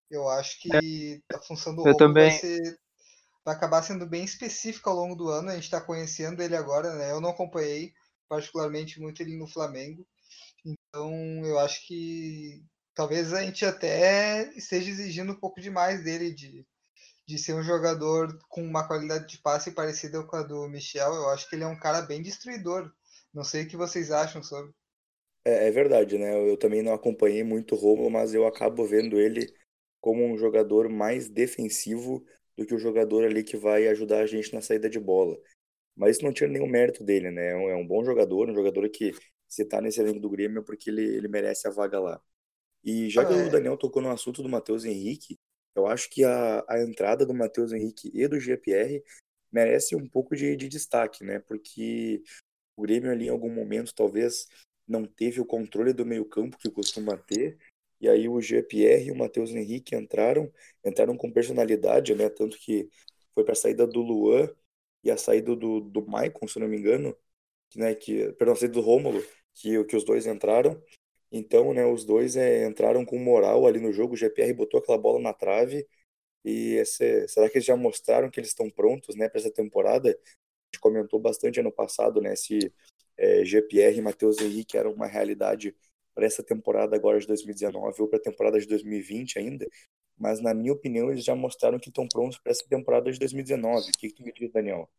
Eu 0.09 0.27
acho 0.27 0.59
que 0.59 1.21
é, 1.31 1.35
a 1.35 1.39
função 1.39 1.75
do 1.75 1.83
também... 1.95 2.29
vai, 2.29 2.39
ser, 2.39 2.79
vai 3.45 3.55
acabar 3.55 3.83
sendo 3.83 4.07
bem 4.07 4.23
específica 4.23 4.89
ao 4.89 4.95
longo 4.95 5.15
do 5.15 5.29
ano. 5.29 5.49
A 5.49 5.55
gente 5.55 5.65
está 5.65 5.79
conhecendo 5.79 6.41
ele 6.41 6.55
agora, 6.55 6.95
né? 6.95 7.11
Eu 7.11 7.21
não 7.21 7.29
acompanhei 7.29 7.93
particularmente 8.27 8.99
muito 8.99 9.21
ele 9.21 9.37
no 9.37 9.47
Flamengo. 9.47 10.07
Então 10.65 11.45
eu 11.45 11.59
acho 11.59 11.85
que 11.85 12.63
talvez 12.95 13.33
a 13.33 13.43
gente 13.43 13.65
até 13.65 14.51
esteja 14.55 14.89
exigindo 14.89 15.33
um 15.33 15.39
pouco 15.39 15.61
demais 15.61 16.03
dele 16.03 16.33
de 16.33 16.65
de 17.29 17.37
ser 17.37 17.53
um 17.53 17.61
jogador 17.61 18.39
com 18.49 18.63
uma 18.63 18.87
qualidade 18.87 19.27
de 19.27 19.37
passe 19.37 19.69
parecida 19.69 20.23
com 20.23 20.35
a 20.35 20.41
do 20.41 20.67
Michel. 20.67 21.13
Eu 21.13 21.29
acho 21.29 21.47
que 21.47 21.55
ele 21.55 21.63
é 21.63 21.67
um 21.67 21.77
cara 21.77 22.01
bem 22.01 22.23
destruidor. 22.23 22.91
Não 23.31 23.43
sei 23.43 23.63
o 23.63 23.67
que 23.67 23.77
vocês 23.77 24.09
acham 24.09 24.41
sobre. 24.41 24.73
É, 25.45 25.67
é 25.67 25.71
verdade, 25.71 26.17
né? 26.17 26.49
Eu 26.49 26.57
também 26.57 26.81
não 26.81 26.91
acompanhei 26.91 27.43
muito 27.43 27.75
o 27.75 27.77
Romulo, 27.77 28.09
mas 28.09 28.33
eu 28.33 28.47
acabo 28.47 28.83
vendo 28.83 29.19
ele 29.19 29.47
como 30.01 30.25
um 30.25 30.39
jogador 30.39 30.89
mais 30.89 31.29
defensivo 31.29 32.25
do 32.57 32.65
que 32.65 32.73
o 32.73 32.79
jogador 32.79 33.23
ali 33.23 33.43
que 33.43 33.55
vai 33.55 33.87
ajudar 33.89 34.21
a 34.21 34.25
gente 34.25 34.51
na 34.51 34.59
saída 34.59 34.89
de 34.89 34.99
bola. 34.99 35.37
Mas 35.95 36.15
isso 36.15 36.25
não 36.25 36.33
tira 36.33 36.49
nenhum 36.49 36.67
mérito 36.67 37.03
dele, 37.03 37.29
né? 37.29 37.51
É 37.51 37.55
um, 37.55 37.69
é 37.69 37.75
um 37.75 37.85
bom 37.85 38.03
jogador, 38.03 38.49
um 38.49 38.55
jogador 38.55 38.89
que 38.89 39.11
se 39.47 39.63
tá 39.65 39.79
nesse 39.79 40.01
elenco 40.01 40.19
do 40.19 40.31
Grêmio 40.31 40.61
é 40.61 40.63
porque 40.63 40.89
ele, 40.89 41.03
ele 41.03 41.27
merece 41.27 41.67
a 41.67 41.71
vaga 41.71 41.99
lá. 41.99 42.19
E 42.83 43.07
já 43.07 43.21
ah, 43.21 43.25
que 43.27 43.33
é. 43.33 43.45
o 43.45 43.51
Daniel 43.51 43.77
tocou 43.77 44.01
no 44.01 44.09
assunto 44.09 44.41
do 44.41 44.49
Matheus 44.49 44.83
Henrique, 44.83 45.37
eu 45.79 45.87
acho 45.87 46.09
que 46.09 46.23
a, 46.23 46.63
a 46.67 46.81
entrada 46.81 47.25
do 47.25 47.33
Matheus 47.33 47.71
Henrique 47.71 48.11
e 48.13 48.27
do 48.27 48.39
GPR 48.39 49.03
merece 49.51 49.95
um 49.95 50.07
pouco 50.07 50.35
de, 50.35 50.55
de 50.55 50.67
destaque, 50.67 51.23
né? 51.23 51.39
Porque 51.39 52.21
o 52.75 52.83
Grêmio 52.83 53.11
ali 53.11 53.25
em 53.25 53.29
algum 53.29 53.49
momento 53.49 53.93
talvez 53.93 54.47
não 54.87 55.05
teve 55.05 55.41
o 55.41 55.45
controle 55.45 55.93
do 55.93 56.05
meio-campo 56.05 56.57
que 56.57 56.69
costuma 56.69 57.17
ter. 57.17 57.57
E 58.01 58.07
aí 58.07 58.29
o 58.29 58.41
GPR 58.41 59.05
e 59.07 59.11
o 59.11 59.15
Matheus 59.15 59.51
Henrique 59.51 59.95
entraram, 59.95 60.51
entraram 60.85 61.17
com 61.17 61.31
personalidade, 61.31 62.15
né? 62.15 62.29
Tanto 62.29 62.57
que 62.57 62.89
foi 63.33 63.43
para 63.43 63.53
a 63.53 63.55
saída 63.55 63.85
do 63.85 64.01
Luan 64.01 64.49
e 65.03 65.11
a 65.11 65.17
saída 65.17 65.55
do, 65.55 65.81
do 65.81 66.05
Maicon, 66.05 66.47
se 66.47 66.59
não 66.59 66.67
me 66.67 66.77
engano, 66.77 67.15
né? 67.75 67.93
Que, 67.95 68.31
perdão, 68.33 68.53
a 68.53 68.57
saída 68.57 68.75
do 68.75 68.81
Rômulo, 68.81 69.21
que, 69.53 69.83
que 69.85 69.95
os 69.95 70.03
dois 70.03 70.25
entraram. 70.25 70.81
Então, 71.31 71.73
né, 71.73 71.85
os 71.85 72.03
dois 72.05 72.35
é, 72.35 72.65
entraram 72.67 73.05
com 73.05 73.17
moral 73.19 73.67
ali 73.67 73.79
no 73.79 73.91
jogo. 73.93 74.13
O 74.13 74.17
GPR 74.17 74.53
botou 74.53 74.79
aquela 74.79 74.97
bola 74.97 75.19
na 75.19 75.33
trave. 75.33 75.87
E 76.43 76.75
esse, 76.75 77.27
será 77.27 77.49
que 77.49 77.57
eles 77.57 77.65
já 77.65 77.75
mostraram 77.75 78.29
que 78.29 78.39
eles 78.39 78.49
estão 78.49 78.69
prontos, 78.69 79.15
né, 79.15 79.29
para 79.29 79.39
essa 79.39 79.51
temporada? 79.51 80.09
A 80.09 80.13
gente 80.13 80.79
comentou 80.81 81.19
bastante 81.19 81.59
ano 81.59 81.71
passado, 81.71 82.21
né, 82.21 82.35
se 82.35 82.73
é, 83.17 83.43
GPR 83.45 83.97
e 83.97 84.01
Matheus 84.01 84.39
Henrique 84.39 84.77
eram 84.77 84.93
uma 84.93 85.05
realidade 85.05 85.75
para 86.15 86.25
essa 86.25 86.43
temporada 86.43 86.95
agora 86.95 87.19
de 87.19 87.27
2019 87.27 88.01
ou 88.01 88.07
para 88.07 88.17
a 88.19 88.21
temporada 88.21 88.59
de 88.59 88.67
2020 88.67 89.37
ainda. 89.37 89.67
Mas 90.17 90.41
na 90.41 90.53
minha 90.53 90.73
opinião, 90.73 91.11
eles 91.11 91.23
já 91.23 91.35
mostraram 91.35 91.79
que 91.79 91.89
estão 91.89 92.07
prontos 92.07 92.37
para 92.39 92.51
essa 92.51 92.65
temporada 92.67 93.11
de 93.11 93.19
2019. 93.19 93.89
O 93.89 93.91
que, 93.97 94.09
que 94.09 94.15
tu 94.15 94.23
me 94.23 94.33
diz, 94.33 94.51
Daniel? 94.51 94.89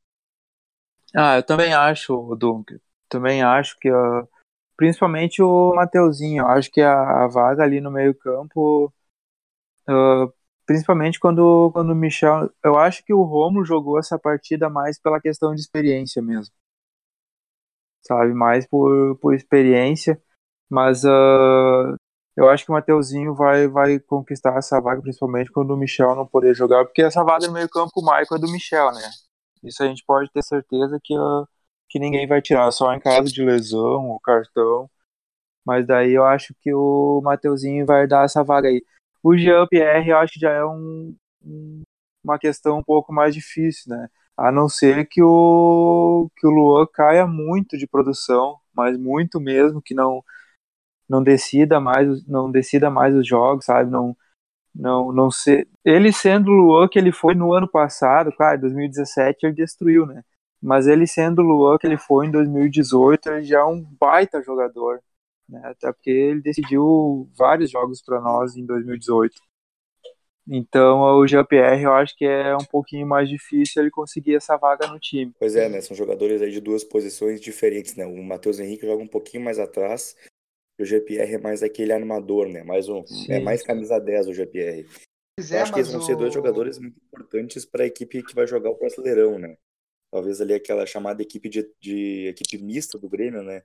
Ah, 1.15 1.37
eu 1.37 1.43
também 1.43 1.75
acho, 1.75 2.35
Duncan. 2.37 2.79
Também 3.09 3.43
acho 3.43 3.79
que 3.79 3.91
uh 3.91 4.27
principalmente 4.81 5.43
o 5.43 5.75
Mateuzinho. 5.75 6.43
Eu 6.43 6.49
acho 6.49 6.71
que 6.71 6.81
a, 6.81 7.25
a 7.25 7.29
vaga 7.29 7.63
ali 7.63 7.83
no 7.83 7.91
meio-campo 7.91 8.91
uh, 9.87 10.33
principalmente 10.65 11.21
quando, 11.21 11.71
quando 11.73 11.91
o 11.91 11.95
Michel. 11.95 12.51
Eu 12.65 12.79
acho 12.79 13.05
que 13.05 13.13
o 13.13 13.23
Romo 13.23 13.63
jogou 13.63 13.99
essa 13.99 14.19
partida 14.19 14.71
mais 14.71 14.99
pela 14.99 15.21
questão 15.21 15.55
de 15.55 15.61
experiência 15.61 16.23
mesmo. 16.23 16.55
Sabe? 18.07 18.33
Mais 18.33 18.67
por, 18.67 19.19
por 19.19 19.35
experiência. 19.35 20.19
Mas 20.71 21.05
uh, 21.05 21.95
eu 22.35 22.49
acho 22.49 22.65
que 22.65 22.71
o 22.71 22.75
Mateuzinho 22.75 23.35
vai, 23.35 23.69
vai 23.69 24.01
conquistar 24.01 24.57
essa 24.57 24.81
vaga, 24.81 25.03
principalmente 25.03 25.53
quando 25.53 25.73
o 25.73 25.77
Michel 25.77 26.15
não 26.17 26.27
poder 26.27 26.55
jogar, 26.55 26.87
porque 26.87 27.03
essa 27.03 27.23
vaga 27.23 27.47
no 27.47 27.53
meio-campo, 27.53 27.93
o 27.97 28.03
Michael 28.03 28.27
é 28.37 28.39
do 28.39 28.51
Michel, 28.51 28.93
né? 28.93 29.11
Isso 29.63 29.83
a 29.83 29.87
gente 29.87 30.03
pode 30.07 30.31
ter 30.33 30.43
certeza 30.43 30.99
que, 31.03 31.15
uh, 31.19 31.47
que 31.91 31.99
ninguém 31.99 32.27
vai 32.27 32.43
tirar, 32.43 32.71
só 32.73 32.95
em 32.95 33.01
caso 33.01 33.33
de 33.33 33.45
lesão, 33.45 34.11
o 34.11 34.21
cartão. 34.21 34.91
Mas 35.65 35.87
daí 35.87 36.13
eu 36.13 36.25
acho 36.25 36.55
que 36.63 36.73
o 36.75 37.21
Mateuzinho 37.23 37.87
vai 37.87 38.07
dar 38.07 38.25
essa 38.25 38.45
vaga 38.45 38.69
aí. 38.69 38.85
O 39.23 39.37
Jean-Pierre 39.37 40.11
eu 40.11 40.19
acho 40.19 40.35
que 40.35 40.41
já 40.41 40.53
é 40.53 40.65
um, 40.65 41.15
uma 42.25 42.39
questão 42.39 42.79
um 42.79 42.83
pouco 42.83 43.13
mais 43.13 43.35
difícil, 43.35 43.95
né? 43.95 44.09
A 44.37 44.51
não 44.53 44.69
ser 44.69 45.07
que 45.07 45.23
o, 45.23 46.31
que 46.37 46.47
o 46.47 46.51
Luan 46.51 46.87
caia 46.93 47.27
muito 47.27 47.77
de 47.77 47.87
produção, 47.87 48.59
mas 48.75 48.97
muito 48.99 49.41
mesmo, 49.41 49.83
que 49.83 49.95
não 49.95 50.25
não 51.09 51.23
decida 51.23 51.81
mais, 51.81 52.27
não 52.27 52.51
decida 52.51 52.91
mais 52.91 53.15
os 53.15 53.27
jogos, 53.27 53.65
sabe? 53.67 53.91
Não, 53.91 54.17
não, 54.75 55.13
não 55.13 55.31
ser. 55.31 55.69
Ele 55.85 56.13
sendo 56.13 56.51
o 56.53 56.55
Luan 56.55 56.89
que 56.89 56.99
ele 56.99 57.13
foi 57.13 57.35
no 57.35 57.53
ano 57.55 57.69
passado, 57.69 58.33
claro, 58.33 58.61
2017 58.63 59.47
ele 59.47 59.55
destruiu, 59.55 60.07
né? 60.07 60.23
Mas 60.63 60.87
ele 60.87 61.07
sendo 61.07 61.41
o 61.41 61.45
Luan 61.45 61.79
que 61.79 61.87
ele 61.87 61.97
foi 61.97 62.27
em 62.27 62.31
2018, 62.31 63.31
ele 63.31 63.43
já 63.45 63.61
é 63.61 63.65
um 63.65 63.83
baita 63.83 64.43
jogador, 64.43 65.01
né? 65.49 65.61
Até 65.65 65.93
porque 65.93 66.11
ele 66.11 66.41
decidiu 66.41 67.29
vários 67.37 67.71
jogos 67.71 68.03
para 68.03 68.21
nós 68.21 68.57
em 68.57 68.67
2018. 68.67 69.35
Então 70.49 71.01
o 71.01 71.27
Jean-Pierre 71.27 71.85
eu 71.85 71.93
acho 71.93 72.17
que 72.17 72.25
é 72.25 72.55
um 72.57 72.65
pouquinho 72.65 73.07
mais 73.07 73.29
difícil 73.29 73.83
ele 73.83 73.91
conseguir 73.91 74.35
essa 74.35 74.57
vaga 74.57 74.87
no 74.87 74.99
time. 74.99 75.33
Pois 75.39 75.57
é, 75.57 75.69
né? 75.69 75.81
São 75.81 75.97
jogadores 75.97 76.43
aí 76.43 76.51
de 76.51 76.61
duas 76.61 76.85
posições 76.85 77.41
diferentes, 77.41 77.95
né? 77.95 78.05
O 78.05 78.23
Matheus 78.23 78.59
Henrique 78.59 78.87
joga 78.87 79.03
um 79.03 79.09
pouquinho 79.09 79.45
mais 79.45 79.59
atrás 79.59 80.15
o 80.83 80.85
GPR 80.85 81.35
é 81.35 81.39
mais 81.39 81.63
aquele 81.63 81.93
armador, 81.93 82.49
né? 82.49 82.63
Mais 82.63 82.89
um, 82.89 83.05
é 83.29 83.39
mais 83.39 83.63
camisa 83.63 83.99
10 83.99 84.29
o 84.29 84.35
GPR. 84.35 84.87
Pois 85.37 85.53
é, 85.53 85.61
acho 85.61 85.73
que 85.73 85.79
eles 85.79 85.93
vão 85.93 86.01
o... 86.01 86.05
ser 86.05 86.17
dois 86.17 86.33
jogadores 86.33 86.79
muito 86.79 86.97
importantes 87.07 87.65
para 87.65 87.85
a 87.85 87.87
equipe 87.87 88.23
que 88.23 88.35
vai 88.35 88.47
jogar 88.47 88.71
o 88.71 88.79
Brasileirão, 88.79 89.39
né? 89.39 89.57
Talvez 90.11 90.41
ali 90.41 90.55
aquela 90.55 90.87
chamada 90.87 91.23
equipe 91.23 91.49
de, 91.49 91.73
de 91.81 92.29
equipe 92.29 92.63
mista 92.63 92.99
do 92.99 93.09
Grêmio, 93.09 93.43
né? 93.43 93.63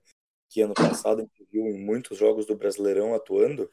Que 0.49 0.61
ano 0.61 0.73
passado 0.73 1.19
a 1.19 1.21
gente 1.23 1.47
viu 1.51 1.65
em 1.67 1.83
muitos 1.83 2.17
jogos 2.17 2.45
do 2.45 2.55
Brasileirão 2.55 3.15
atuando. 3.15 3.69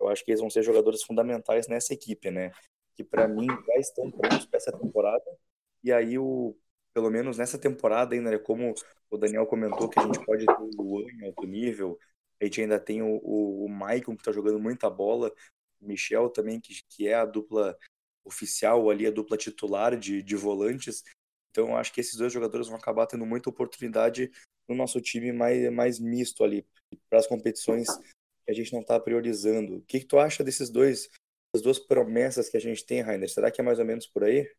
Eu 0.00 0.08
acho 0.08 0.24
que 0.24 0.30
eles 0.30 0.40
vão 0.40 0.50
ser 0.50 0.62
jogadores 0.62 1.02
fundamentais 1.02 1.68
nessa 1.68 1.94
equipe, 1.94 2.30
né? 2.30 2.50
Que 2.94 3.04
para 3.04 3.28
mim 3.28 3.46
já 3.46 3.76
estão 3.78 4.10
prontos 4.10 4.46
para 4.46 4.58
essa 4.58 4.72
temporada. 4.72 5.24
E 5.84 5.92
aí 5.92 6.18
o 6.18 6.56
pelo 6.96 7.10
menos 7.10 7.36
nessa 7.36 7.58
temporada 7.58 8.14
ainda, 8.14 8.30
né, 8.30 8.38
como 8.38 8.72
o 9.10 9.18
Daniel 9.18 9.46
comentou 9.46 9.86
que 9.86 10.00
a 10.00 10.02
gente 10.02 10.24
pode 10.24 10.46
ter 10.46 10.58
o 10.58 10.82
Luan 10.82 11.04
em 11.10 11.26
alto 11.26 11.46
nível, 11.46 11.98
a 12.40 12.44
gente 12.46 12.62
ainda 12.62 12.80
tem 12.80 13.02
o, 13.02 13.20
o, 13.22 13.66
o 13.66 13.68
Maicon, 13.68 14.14
que 14.14 14.22
está 14.22 14.32
jogando 14.32 14.58
muita 14.58 14.88
bola, 14.88 15.30
o 15.78 15.86
Michel 15.86 16.30
também, 16.30 16.58
que, 16.58 16.82
que 16.88 17.06
é 17.06 17.12
a 17.12 17.26
dupla 17.26 17.76
oficial 18.24 18.88
ali, 18.88 19.06
a 19.06 19.10
dupla 19.10 19.36
titular 19.36 19.94
de, 19.94 20.22
de 20.22 20.36
volantes. 20.36 21.02
Então, 21.56 21.74
acho 21.74 21.90
que 21.90 22.02
esses 22.02 22.16
dois 22.16 22.30
jogadores 22.30 22.68
vão 22.68 22.76
acabar 22.76 23.06
tendo 23.06 23.24
muita 23.24 23.48
oportunidade 23.48 24.30
no 24.68 24.74
nosso 24.74 25.00
time 25.00 25.32
mais, 25.32 25.72
mais 25.72 25.98
misto 25.98 26.44
ali, 26.44 26.66
para 27.08 27.18
as 27.18 27.26
competições 27.26 27.86
que 28.44 28.50
a 28.50 28.52
gente 28.52 28.74
não 28.74 28.82
está 28.82 29.00
priorizando. 29.00 29.76
O 29.76 29.82
que, 29.82 30.00
que 30.00 30.06
tu 30.06 30.18
acha 30.18 30.44
desses 30.44 30.68
dois, 30.68 31.08
das 31.54 31.62
duas 31.62 31.78
promessas 31.78 32.50
que 32.50 32.58
a 32.58 32.60
gente 32.60 32.84
tem, 32.84 33.00
Rainer? 33.00 33.30
Será 33.30 33.50
que 33.50 33.58
é 33.58 33.64
mais 33.64 33.78
ou 33.78 33.86
menos 33.86 34.06
por 34.06 34.24
aí? 34.24 34.52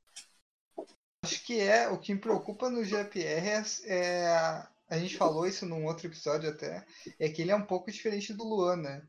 Acho 1.24 1.46
que 1.46 1.60
é. 1.60 1.88
O 1.88 2.00
que 2.00 2.16
me 2.16 2.20
preocupa 2.20 2.68
no 2.68 2.84
GPR 2.84 3.48
é, 3.48 3.64
é 3.86 4.68
a 4.90 4.98
gente 4.98 5.16
falou 5.16 5.46
isso 5.46 5.64
num 5.68 5.86
outro 5.86 6.08
episódio 6.08 6.50
até, 6.50 6.84
é 7.20 7.30
que 7.30 7.44
ele 7.44 7.52
é 7.52 7.56
um 7.56 7.66
pouco 7.66 7.92
diferente 7.92 8.34
do 8.34 8.44
Luan, 8.44 8.78
né? 8.78 9.08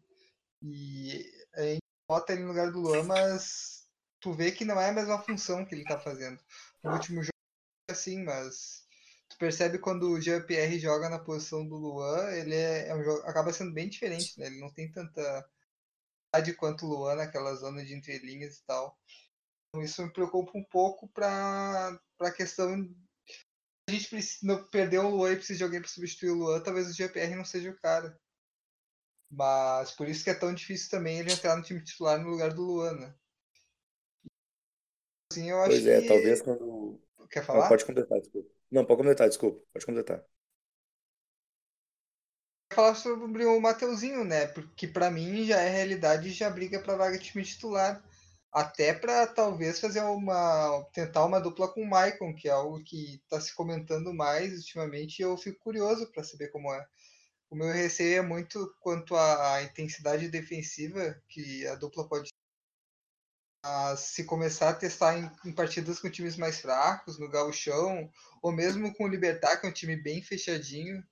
E 0.63 1.25
a 1.55 1.63
gente 1.63 1.81
bota 2.07 2.35
ele 2.35 2.43
no 2.43 2.49
lugar 2.49 2.71
do 2.71 2.81
Luan, 2.81 3.05
mas 3.05 3.89
tu 4.21 4.35
vê 4.35 4.53
que 4.53 4.67
não 4.67 4.79
é 4.79 4.91
a 4.91 4.93
mesma 4.93 5.23
função 5.23 5.65
que 5.65 5.75
ele 5.75 5.85
tá 5.85 5.99
fazendo. 5.99 6.39
No 6.85 6.93
último 6.93 7.23
jogo 7.23 7.38
assim, 7.89 8.23
mas 8.23 8.87
tu 9.29 9.37
percebe 9.39 9.79
quando 9.79 10.11
o 10.11 10.21
Jean-Pierre 10.21 10.79
joga 10.79 11.09
na 11.09 11.19
posição 11.19 11.67
do 11.67 11.77
Luan, 11.77 12.31
ele 12.33 12.55
é, 12.55 12.89
é 12.89 12.95
um 12.95 13.03
jogo, 13.03 13.21
acaba 13.27 13.53
sendo 13.53 13.73
bem 13.73 13.89
diferente, 13.89 14.39
né? 14.39 14.47
Ele 14.47 14.61
não 14.61 14.73
tem 14.73 14.91
tanta 14.91 15.49
de 16.45 16.55
quanto 16.55 16.87
o 16.87 16.89
Luan 16.89 17.17
naquela 17.17 17.55
zona 17.55 17.85
de 17.85 17.95
entrelinhas 17.95 18.59
e 18.59 18.65
tal. 18.65 18.97
Então 19.69 19.83
isso 19.83 20.03
me 20.03 20.13
preocupa 20.13 20.53
um 20.57 20.65
pouco 20.65 21.09
para 21.09 21.99
a 22.21 22.31
questão 22.31 22.89
a 23.89 23.91
gente 23.91 24.11
precisa, 24.11 24.47
não, 24.47 24.63
perdeu 24.69 25.07
o 25.07 25.17
Luan 25.17 25.33
e 25.33 25.37
precisa 25.37 25.57
de 25.57 25.65
alguém 25.65 25.81
para 25.81 25.89
substituir 25.89 26.29
o 26.29 26.35
Luan, 26.35 26.61
talvez 26.61 26.91
o 26.91 26.93
GPR 26.93 27.35
não 27.35 27.45
seja 27.45 27.71
o 27.71 27.79
cara. 27.79 28.21
Mas 29.31 29.93
por 29.93 30.07
isso 30.07 30.23
que 30.23 30.29
é 30.29 30.35
tão 30.35 30.53
difícil 30.53 30.91
também 30.91 31.19
ele 31.19 31.33
entrar 31.33 31.57
no 31.57 31.63
time 31.63 31.83
titular 31.83 32.21
no 32.21 32.29
lugar 32.29 32.53
do 32.53 32.61
Luan, 32.61 32.93
né? 32.93 33.15
Assim, 35.33 35.51
eu 35.51 35.59
acho 35.61 35.71
pois 35.71 35.87
é, 35.87 36.03
que... 36.03 36.09
talvez 36.09 36.43
quando. 36.43 37.01
Quer 37.31 37.45
falar? 37.45 37.63
Não, 37.63 37.69
pode 37.69 37.85
completar, 37.85 38.21
desculpa. 38.21 38.51
Não, 38.71 38.85
pode 38.85 38.99
completar, 38.99 39.29
desculpa. 39.29 39.61
Pode 39.73 39.87
completar. 39.87 40.25
falar 42.73 42.95
sobre 42.95 43.45
o 43.45 43.61
Mateuzinho, 43.61 44.25
né? 44.25 44.47
Porque 44.47 44.87
para 44.87 45.11
mim 45.11 45.45
já 45.45 45.61
é 45.61 45.69
realidade 45.69 46.29
e 46.29 46.33
já 46.33 46.49
briga 46.49 46.81
para 46.81 46.97
vaga 46.97 47.19
de 47.19 47.25
time 47.25 47.45
titular 47.45 48.03
até 48.53 48.95
para 48.95 49.27
talvez 49.27 49.81
fazer 49.81 50.01
uma 50.01 50.85
tentar 50.93 51.25
uma 51.25 51.41
dupla 51.41 51.69
com 51.69 51.83
o 51.83 51.87
Maicon, 51.89 52.35
que 52.35 52.49
é 52.49 52.53
algo 52.53 52.83
que 52.83 53.17
está 53.17 53.41
se 53.41 53.55
comentando 53.55 54.13
mais 54.15 54.53
ultimamente, 54.59 55.19
e 55.19 55.23
eu 55.23 55.37
fico 55.37 55.61
curioso 55.61 56.11
para 56.13 56.25
saber 56.25 56.49
como 56.49 56.73
é. 56.73 56.87
O 57.51 57.57
meu 57.57 57.73
receio 57.73 58.19
é 58.19 58.23
muito 58.23 58.75
quanto 58.81 59.17
à 59.17 59.63
intensidade 59.63 60.29
defensiva 60.29 61.21
que 61.29 61.67
a 61.67 61.75
dupla 61.77 62.09
pode 62.09 62.31
a 63.63 63.97
se 63.97 64.25
começar 64.25 64.71
a 64.71 64.75
testar 64.75 65.19
em, 65.19 65.31
em, 65.45 65.53
partidas 65.53 65.99
com 65.99 66.11
times 66.11 66.37
mais 66.37 66.61
fracos, 66.61 67.19
no 67.19 67.29
gauchão, 67.29 68.11
ou 68.43 68.53
mesmo 68.53 68.95
com 68.95 69.05
o 69.05 69.09
Libertar, 69.09 69.61
que 69.61 69.67
é 69.67 69.71
um 69.71 69.73
time 69.73 69.97
bem 69.97 70.23
fechadinho, 70.23 71.03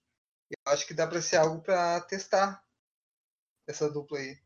eu 0.51 0.73
acho 0.73 0.87
que 0.87 0.95
dá 0.95 1.07
para 1.07 1.21
ser 1.21 1.37
algo 1.37 1.61
para 1.61 2.01
testar 2.03 2.63
essa 3.69 3.91
dupla 3.91 4.19
aí. 4.19 4.39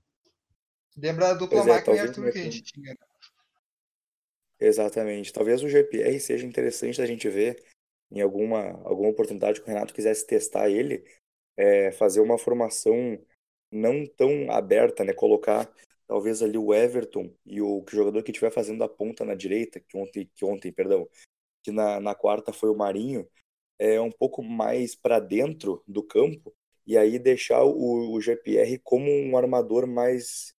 Lembra 0.97 1.29
a 1.29 1.35
dupla 1.35 1.61
é, 1.61 1.63
Michael 1.63 1.97
e 1.97 2.01
Arthur 2.01 2.33
que 2.33 2.39
a 2.39 2.43
gente 2.43 2.63
tinha. 2.63 2.91
Né? 2.91 2.97
Exatamente. 4.59 5.33
Talvez 5.33 5.63
o 5.63 5.69
GPR 5.69 6.19
seja 6.21 6.47
interessante 6.47 6.99
da 6.99 7.07
gente 7.07 7.29
ver 7.29 7.63
em 8.11 8.21
alguma, 8.21 8.73
alguma 8.85 9.09
oportunidade 9.09 9.61
que 9.61 9.67
o 9.67 9.73
Renato 9.73 9.95
quisesse 9.95 10.27
testar 10.27 10.69
ele, 10.69 11.05
é, 11.57 11.93
fazer 11.93 12.21
uma 12.21 12.37
formação 12.37 13.19
não 13.71 14.05
tão 14.05 14.51
aberta, 14.51 15.05
né? 15.05 15.13
Colocar 15.13 15.73
talvez 16.11 16.43
ali 16.43 16.59
o 16.59 16.75
Everton 16.75 17.33
e 17.47 17.63
o, 17.63 17.85
jogador 17.89 18.21
que 18.25 18.33
estiver 18.33 18.51
fazendo 18.51 18.83
a 18.83 18.89
ponta 18.89 19.25
na 19.25 19.37
direita, 19.37 19.79
que 19.79 19.97
ontem, 19.97 20.29
que 20.35 20.45
ontem, 20.45 20.73
perdão, 20.73 21.09
que 21.63 21.71
na, 21.71 22.01
na 22.01 22.17
quarta 22.17 22.53
foi 22.53 22.69
o 22.69 22.77
Marinho, 22.77 23.29
é 23.79 24.01
um 24.01 24.11
pouco 24.11 24.43
mais 24.43 24.97
para 24.97 25.21
dentro 25.21 25.85
do 25.87 26.03
campo 26.03 26.53
e 26.85 26.99
aí 26.99 27.17
deixar 27.17 27.63
o, 27.63 28.13
o 28.13 28.21
GPR 28.21 28.77
como 28.83 29.09
um 29.09 29.37
armador 29.37 29.87
mais 29.87 30.53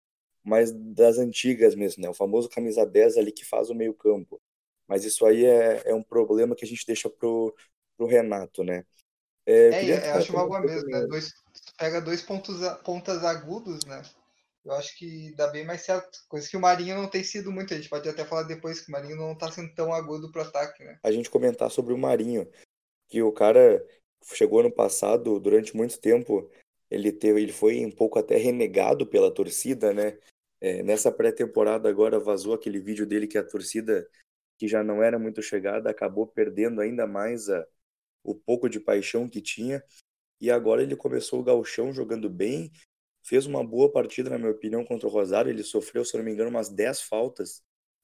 mais 0.45 0.71
das 0.73 1.19
antigas 1.19 1.75
mesmo, 1.75 2.01
né? 2.01 2.09
O 2.09 2.15
famoso 2.15 2.49
camisa 2.49 2.87
10 2.87 3.17
ali 3.19 3.33
que 3.33 3.45
faz 3.45 3.71
o 3.71 3.75
meio 3.75 3.93
campo. 3.93 4.41
Mas 4.87 5.05
isso 5.05 5.27
aí 5.27 5.45
é, 5.45 5.83
é 5.85 5.95
um 5.95 6.03
problema 6.03 6.55
que 6.55 6.65
a 6.65 6.69
gente 6.69 6.87
deixa 6.87 7.11
pro, 7.11 7.53
pro 7.97 8.07
Renato, 8.07 8.63
né? 8.63 8.85
É, 9.45 9.69
é 9.69 10.11
eu 10.11 10.15
acho 10.15 10.33
uma 10.33 10.47
boa 10.47 10.61
mesmo, 10.61 10.89
né? 10.89 11.05
Dois, 11.09 11.33
pega 11.77 12.01
dois 12.01 12.23
pontos, 12.23 12.57
pontas 12.85 13.25
agudos, 13.25 13.85
né? 13.85 14.01
Eu 14.65 14.73
acho 14.73 14.97
que 14.97 15.35
dá 15.35 15.49
bem 15.49 15.65
mais 15.65 15.83
certo. 15.83 16.19
Coisa 16.29 16.49
que 16.49 16.57
o 16.57 16.61
Marinho 16.61 16.97
não 16.97 17.09
tem 17.09 17.25
sido 17.25 17.51
muito. 17.51 17.73
A 17.73 17.77
gente 17.77 17.89
pode 17.89 18.09
até 18.09 18.25
falar 18.25 18.43
depois 18.43 18.81
que 18.81 18.89
o 18.89 18.93
Marinho 18.93 19.17
não 19.17 19.37
tá 19.37 19.51
sendo 19.51 19.75
tão 19.75 19.93
agudo 19.93 20.31
pro 20.31 20.43
ataque, 20.43 20.85
né? 20.85 20.99
A 21.03 21.11
gente 21.11 21.31
comentar 21.31 21.71
sobre 21.71 21.95
o 21.95 21.99
Marinho, 21.99 22.47
que 23.09 23.23
o 23.23 23.33
cara 23.33 23.85
chegou 24.35 24.63
no 24.63 24.71
passado, 24.71 25.41
durante 25.41 25.75
muito 25.75 25.99
tempo, 25.99 26.51
ele 26.91 27.11
teve, 27.11 27.41
ele 27.41 27.53
foi 27.53 27.85
um 27.85 27.91
pouco 27.91 28.19
até 28.19 28.37
renegado 28.37 29.07
pela 29.07 29.33
torcida, 29.33 29.93
né? 29.95 30.19
É, 30.61 30.83
nessa 30.83 31.11
pré-temporada 31.11 31.89
agora 31.89 32.21
vazou 32.21 32.53
aquele 32.53 32.79
vídeo 32.79 33.07
dele 33.07 33.27
que 33.27 33.39
a 33.39 33.45
torcida, 33.45 34.07
que 34.59 34.69
já 34.69 34.85
não 34.85 35.03
era 35.03 35.19
muito 35.19 35.41
chegada, 35.41 35.89
acabou 35.89 36.27
perdendo 36.27 36.83
ainda 36.83 37.07
mais 37.07 37.49
a, 37.49 37.67
o 38.23 38.35
pouco 38.35 38.69
de 38.69 38.79
paixão 38.79 39.27
que 39.27 39.41
tinha. 39.41 39.83
E 40.39 40.51
agora 40.51 40.83
ele 40.83 40.97
começou 40.97 41.41
o 41.41 41.45
gauchão 41.45 41.93
jogando 41.93 42.29
bem, 42.29 42.71
fez 43.31 43.47
uma 43.47 43.65
boa 43.65 43.89
partida, 43.89 44.29
na 44.29 44.37
minha 44.37 44.51
opinião, 44.51 44.85
contra 44.85 45.07
o 45.07 45.11
Rosário. 45.11 45.51
Ele 45.53 45.63
sofreu, 45.63 46.05
se 46.05 46.17
não 46.17 46.25
me 46.25 46.33
engano, 46.33 46.51
umas 46.51 46.69
10 46.69 47.03
faltas 47.03 47.63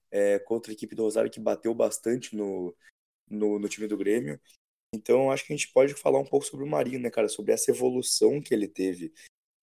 é, 0.09 0.39
contra 0.39 0.71
a 0.71 0.75
equipe 0.75 0.95
do 0.95 1.03
Rosário, 1.03 1.29
que 1.29 1.41
bateu 1.41 1.75
bastante 1.75 2.37
no, 2.37 2.73
no, 3.29 3.59
no 3.59 3.69
time 3.69 3.89
do 3.89 3.97
Grêmio. 3.97 4.41
Então, 4.95 5.33
acho 5.33 5.45
que 5.45 5.53
a 5.53 5.57
gente 5.57 5.73
pode 5.73 5.95
falar 5.95 6.21
um 6.21 6.25
pouco 6.25 6.47
sobre 6.47 6.65
o 6.65 6.69
Marinho, 6.69 7.01
né, 7.01 7.11
cara? 7.11 7.29
Sobre 7.29 7.53
essa 7.53 7.73
evolução 7.73 8.41
que 8.41 8.55
ele 8.55 8.69
teve. 8.69 9.13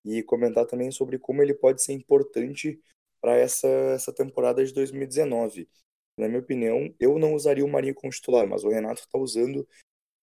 E 0.03 0.21
comentar 0.21 0.65
também 0.65 0.91
sobre 0.91 1.17
como 1.17 1.41
ele 1.41 1.53
pode 1.53 1.81
ser 1.81 1.93
importante 1.93 2.77
para 3.21 3.37
essa, 3.37 3.69
essa 3.95 4.11
temporada 4.11 4.65
de 4.65 4.73
2019. 4.73 5.69
Na 6.19 6.27
minha 6.27 6.41
opinião, 6.41 6.93
eu 6.99 7.17
não 7.17 7.33
usaria 7.33 7.63
o 7.63 7.69
Marinho 7.69 7.95
como 7.95 8.11
titular, 8.11 8.45
mas 8.45 8.65
o 8.65 8.69
Renato 8.69 8.99
está 8.99 9.17
usando 9.17 9.65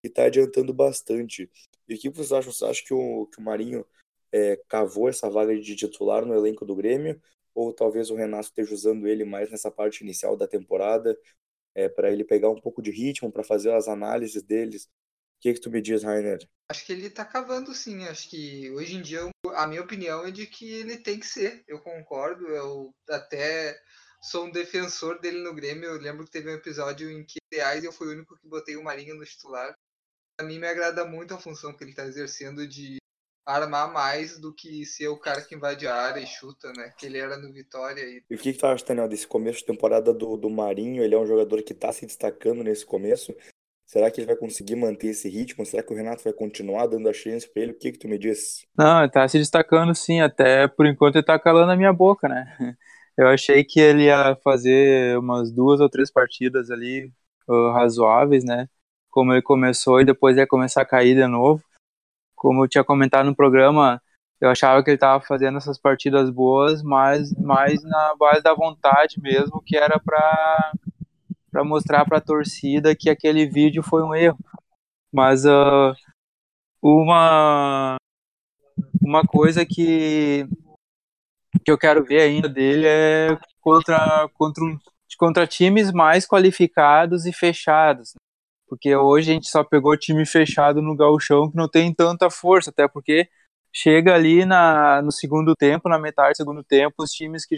e 0.03 0.07
está 0.07 0.25
adiantando 0.25 0.71
bastante. 0.71 1.49
E 1.89 1.95
o 1.95 1.99
que 1.99 2.11
vocês 2.11 2.31
acham? 2.31 2.53
Você 2.53 2.63
acha 2.63 2.83
que 2.85 2.93
o, 2.93 3.25
que 3.25 3.39
o 3.39 3.43
Marinho 3.43 3.83
é, 4.31 4.59
cavou 4.67 5.09
essa 5.09 5.29
vaga 5.29 5.57
de 5.59 5.75
titular 5.75 6.25
no 6.25 6.33
elenco 6.33 6.65
do 6.65 6.75
Grêmio? 6.75 7.21
Ou 7.53 7.73
talvez 7.73 8.09
o 8.09 8.15
Renato 8.15 8.45
esteja 8.45 8.73
usando 8.73 9.07
ele 9.07 9.25
mais 9.25 9.51
nessa 9.51 9.69
parte 9.69 10.01
inicial 10.01 10.37
da 10.37 10.47
temporada, 10.47 11.17
é, 11.75 11.89
para 11.89 12.11
ele 12.11 12.23
pegar 12.23 12.49
um 12.49 12.59
pouco 12.59 12.81
de 12.81 12.91
ritmo, 12.91 13.31
para 13.31 13.43
fazer 13.43 13.73
as 13.73 13.87
análises 13.87 14.43
deles? 14.43 14.85
O 14.85 15.41
que, 15.41 15.53
que 15.53 15.59
tu 15.59 15.71
me 15.71 15.81
diz, 15.81 16.03
Rainer? 16.03 16.39
Acho 16.69 16.85
que 16.85 16.93
ele 16.93 17.09
tá 17.09 17.25
cavando 17.25 17.73
sim. 17.73 18.05
Acho 18.05 18.29
que 18.29 18.69
hoje 18.71 18.95
em 18.95 19.01
dia 19.01 19.29
a 19.55 19.67
minha 19.67 19.81
opinião 19.81 20.25
é 20.25 20.31
de 20.31 20.45
que 20.45 20.71
ele 20.71 20.97
tem 20.97 21.19
que 21.19 21.25
ser. 21.25 21.63
Eu 21.67 21.79
concordo. 21.81 22.47
Eu 22.47 22.93
até 23.09 23.75
sou 24.21 24.45
um 24.45 24.51
defensor 24.51 25.19
dele 25.19 25.39
no 25.39 25.53
Grêmio. 25.53 25.89
Eu 25.89 25.99
lembro 25.99 26.23
que 26.25 26.31
teve 26.31 26.49
um 26.49 26.53
episódio 26.53 27.09
em 27.09 27.25
que, 27.25 27.39
aliás, 27.51 27.83
eu 27.83 27.91
fui 27.91 28.07
o 28.07 28.11
único 28.11 28.37
que 28.37 28.47
botei 28.47 28.77
o 28.77 28.83
Marinho 28.83 29.15
no 29.15 29.25
titular. 29.25 29.73
Pra 30.37 30.47
mim 30.47 30.59
me 30.59 30.67
agrada 30.67 31.03
muito 31.05 31.33
a 31.33 31.39
função 31.39 31.75
que 31.75 31.83
ele 31.83 31.95
tá 31.95 32.05
exercendo 32.05 32.67
de 32.67 33.00
armar 33.45 33.91
mais 33.91 34.39
do 34.39 34.53
que 34.53 34.85
ser 34.85 35.07
o 35.07 35.17
cara 35.17 35.41
que 35.41 35.55
invade 35.55 35.87
a 35.87 35.95
área 35.95 36.21
e 36.21 36.27
chuta, 36.27 36.71
né? 36.75 36.91
Que 36.97 37.05
ele 37.05 37.17
era 37.17 37.37
no 37.37 37.51
Vitória. 37.51 38.01
E, 38.01 38.23
e 38.29 38.35
o 38.35 38.37
que, 38.37 38.53
que 38.53 38.59
tu 38.59 38.65
acha, 38.65 38.85
Daniel, 38.85 39.07
desse 39.07 39.27
começo 39.27 39.59
de 39.59 39.65
temporada 39.65 40.13
do, 40.13 40.37
do 40.37 40.49
Marinho? 40.49 41.03
Ele 41.03 41.15
é 41.15 41.19
um 41.19 41.25
jogador 41.25 41.61
que 41.63 41.73
tá 41.73 41.91
se 41.91 42.05
destacando 42.05 42.63
nesse 42.63 42.85
começo. 42.85 43.35
Será 43.85 44.09
que 44.09 44.21
ele 44.21 44.27
vai 44.27 44.37
conseguir 44.37 44.77
manter 44.77 45.07
esse 45.07 45.27
ritmo? 45.27 45.65
Será 45.65 45.83
que 45.83 45.91
o 45.91 45.95
Renato 45.95 46.23
vai 46.23 46.31
continuar 46.31 46.87
dando 46.87 47.09
a 47.09 47.13
chance 47.13 47.51
para 47.51 47.63
ele? 47.63 47.73
O 47.73 47.77
que 47.77 47.91
que 47.91 47.99
tu 47.99 48.07
me 48.07 48.17
diz? 48.17 48.65
Não, 48.77 49.01
ele 49.01 49.11
tá 49.11 49.27
se 49.27 49.37
destacando 49.37 49.93
sim, 49.93 50.21
até 50.21 50.65
por 50.67 50.85
enquanto 50.85 51.17
ele 51.17 51.25
tá 51.25 51.37
calando 51.37 51.73
a 51.73 51.75
minha 51.75 51.91
boca, 51.91 52.29
né? 52.29 52.45
Eu 53.17 53.27
achei 53.27 53.63
que 53.65 53.79
ele 53.79 54.03
ia 54.05 54.37
fazer 54.41 55.17
umas 55.19 55.51
duas 55.51 55.81
ou 55.81 55.89
três 55.89 56.09
partidas 56.09 56.71
ali 56.71 57.11
uh, 57.47 57.71
razoáveis, 57.71 58.45
né? 58.45 58.69
Como 59.09 59.33
ele 59.33 59.41
começou 59.41 59.99
e 59.99 60.05
depois 60.05 60.37
ia 60.37 60.47
começar 60.47 60.81
a 60.81 60.85
cair 60.85 61.13
de 61.13 61.27
novo. 61.27 61.61
Como 62.41 62.63
eu 62.63 62.67
tinha 62.67 62.83
comentado 62.83 63.27
no 63.27 63.35
programa, 63.35 64.01
eu 64.41 64.49
achava 64.49 64.83
que 64.83 64.89
ele 64.89 64.95
estava 64.95 65.23
fazendo 65.23 65.59
essas 65.59 65.79
partidas 65.79 66.31
boas, 66.31 66.81
mas 66.81 67.31
mais 67.35 67.83
na 67.83 68.15
base 68.15 68.41
da 68.41 68.55
vontade 68.55 69.21
mesmo, 69.21 69.61
que 69.63 69.77
era 69.77 69.99
para 69.99 70.73
mostrar 71.63 72.03
para 72.03 72.17
a 72.17 72.21
torcida 72.21 72.95
que 72.95 73.11
aquele 73.11 73.45
vídeo 73.45 73.83
foi 73.83 74.01
um 74.01 74.15
erro. 74.15 74.39
Mas 75.13 75.45
uh, 75.45 75.93
uma 76.81 77.97
uma 78.99 79.21
coisa 79.21 79.63
que 79.63 80.47
que 81.63 81.71
eu 81.71 81.77
quero 81.77 82.03
ver 82.03 82.21
ainda 82.21 82.49
dele 82.49 82.87
é 82.87 83.37
contra 83.59 84.27
contra 84.33 84.63
contra 85.15 85.45
times 85.45 85.91
mais 85.91 86.25
qualificados 86.25 87.27
e 87.27 87.31
fechados. 87.31 88.15
Porque 88.71 88.95
hoje 88.95 89.31
a 89.31 89.33
gente 89.33 89.49
só 89.49 89.65
pegou 89.65 89.97
time 89.97 90.25
fechado 90.25 90.81
no 90.81 90.95
gauchão 90.95 91.51
que 91.51 91.57
não 91.57 91.67
tem 91.67 91.93
tanta 91.93 92.29
força, 92.29 92.69
até 92.69 92.87
porque 92.87 93.27
chega 93.75 94.15
ali 94.15 94.45
na, 94.45 95.01
no 95.01 95.11
segundo 95.11 95.53
tempo, 95.57 95.89
na 95.89 95.99
metade 95.99 96.31
do 96.31 96.37
segundo 96.37 96.63
tempo, 96.63 97.03
os 97.03 97.11
times 97.11 97.45
que 97.45 97.57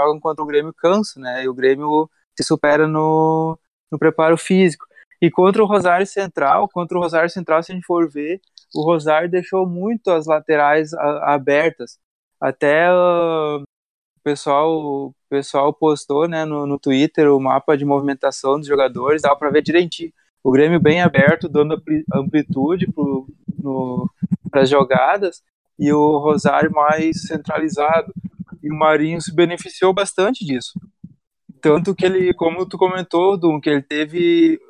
jogam 0.00 0.18
contra 0.18 0.42
o 0.42 0.46
Grêmio 0.46 0.72
cansam, 0.72 1.22
né? 1.22 1.44
E 1.44 1.48
o 1.48 1.52
Grêmio 1.52 2.08
se 2.34 2.42
supera 2.42 2.88
no, 2.88 3.58
no 3.92 3.98
preparo 3.98 4.38
físico. 4.38 4.86
E 5.20 5.30
contra 5.30 5.62
o 5.62 5.66
Rosário 5.66 6.06
Central, 6.06 6.66
contra 6.70 6.96
o 6.96 7.02
Rosário 7.02 7.28
Central, 7.28 7.62
se 7.62 7.72
a 7.72 7.74
gente 7.74 7.84
for 7.84 8.08
ver, 8.10 8.40
o 8.74 8.82
Rosário 8.82 9.30
deixou 9.30 9.66
muito 9.66 10.10
as 10.10 10.24
laterais 10.26 10.94
a, 10.94 11.34
abertas. 11.34 11.98
Até 12.40 12.90
uh, 12.90 13.58
o 13.60 14.20
pessoal, 14.24 14.70
o 14.74 15.14
pessoal 15.28 15.74
postou 15.74 16.26
né, 16.26 16.46
no, 16.46 16.66
no 16.66 16.78
Twitter 16.78 17.30
o 17.30 17.38
mapa 17.38 17.76
de 17.76 17.84
movimentação 17.84 18.58
dos 18.58 18.66
jogadores, 18.66 19.20
dá 19.20 19.36
para 19.36 19.50
ver 19.50 19.60
direitinho. 19.60 20.12
O 20.46 20.52
Grêmio 20.52 20.78
bem 20.78 21.02
aberto, 21.02 21.48
dando 21.48 21.82
amplitude 22.14 22.86
para 24.48 24.62
as 24.62 24.70
jogadas, 24.70 25.42
e 25.76 25.92
o 25.92 26.18
Rosário 26.18 26.70
mais 26.70 27.22
centralizado. 27.22 28.14
E 28.62 28.70
o 28.70 28.78
Marinho 28.78 29.20
se 29.20 29.34
beneficiou 29.34 29.92
bastante 29.92 30.44
disso. 30.46 30.78
Tanto 31.60 31.96
que 31.96 32.06
ele, 32.06 32.32
como 32.32 32.64
tu 32.64 32.78
comentou, 32.78 33.36
Dum, 33.36 33.60
que 33.60 33.68
ele 33.68 33.82
teve 33.82 34.60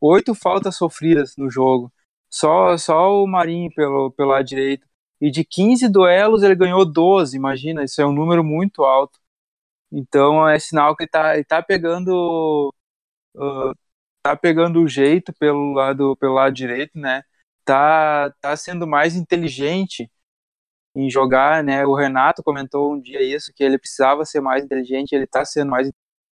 oito 0.00 0.34
faltas 0.34 0.78
sofridas 0.78 1.34
no 1.36 1.50
jogo. 1.50 1.92
Só, 2.30 2.78
só 2.78 3.22
o 3.22 3.26
Marinho 3.26 3.70
pelo, 3.74 4.14
lado 4.18 4.46
direito. 4.46 4.86
E 5.20 5.30
de 5.30 5.44
15 5.44 5.90
duelos 5.90 6.42
ele 6.42 6.54
ganhou 6.54 6.90
12, 6.90 7.36
imagina, 7.36 7.84
isso 7.84 8.00
é 8.00 8.06
um 8.06 8.14
número 8.14 8.42
muito 8.42 8.82
alto. 8.82 9.18
Então 9.92 10.48
é 10.48 10.58
sinal 10.58 10.96
que 10.96 11.02
ele 11.04 11.10
tá, 11.10 11.34
ele 11.34 11.44
tá 11.44 11.62
pegando. 11.62 12.72
Uh, 13.36 13.74
tá 14.22 14.36
pegando 14.36 14.80
o 14.80 14.88
jeito 14.88 15.32
pelo 15.34 15.72
lado, 15.72 16.16
pelo 16.16 16.34
lado 16.34 16.54
direito, 16.54 16.98
né? 16.98 17.22
Tá, 17.64 18.32
tá 18.40 18.56
sendo 18.56 18.86
mais 18.86 19.14
inteligente 19.16 20.10
em 20.94 21.10
jogar, 21.10 21.62
né? 21.64 21.84
O 21.84 21.94
Renato 21.94 22.42
comentou 22.42 22.92
um 22.92 23.00
dia 23.00 23.22
isso, 23.22 23.52
que 23.54 23.64
ele 23.64 23.78
precisava 23.78 24.24
ser 24.24 24.40
mais 24.40 24.64
inteligente, 24.64 25.12
ele 25.12 25.26
tá 25.26 25.44
sendo 25.44 25.70
mais 25.70 25.90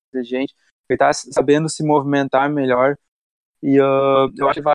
inteligente, 0.09 0.55
ele 0.88 0.98
tá 0.98 1.12
sabendo 1.12 1.68
se 1.68 1.85
movimentar 1.85 2.50
melhor. 2.50 2.96
E 3.62 3.81
uh, 3.81 4.31
eu 4.38 4.48
acho 4.48 4.61
que 4.61 4.64
vai, 4.64 4.74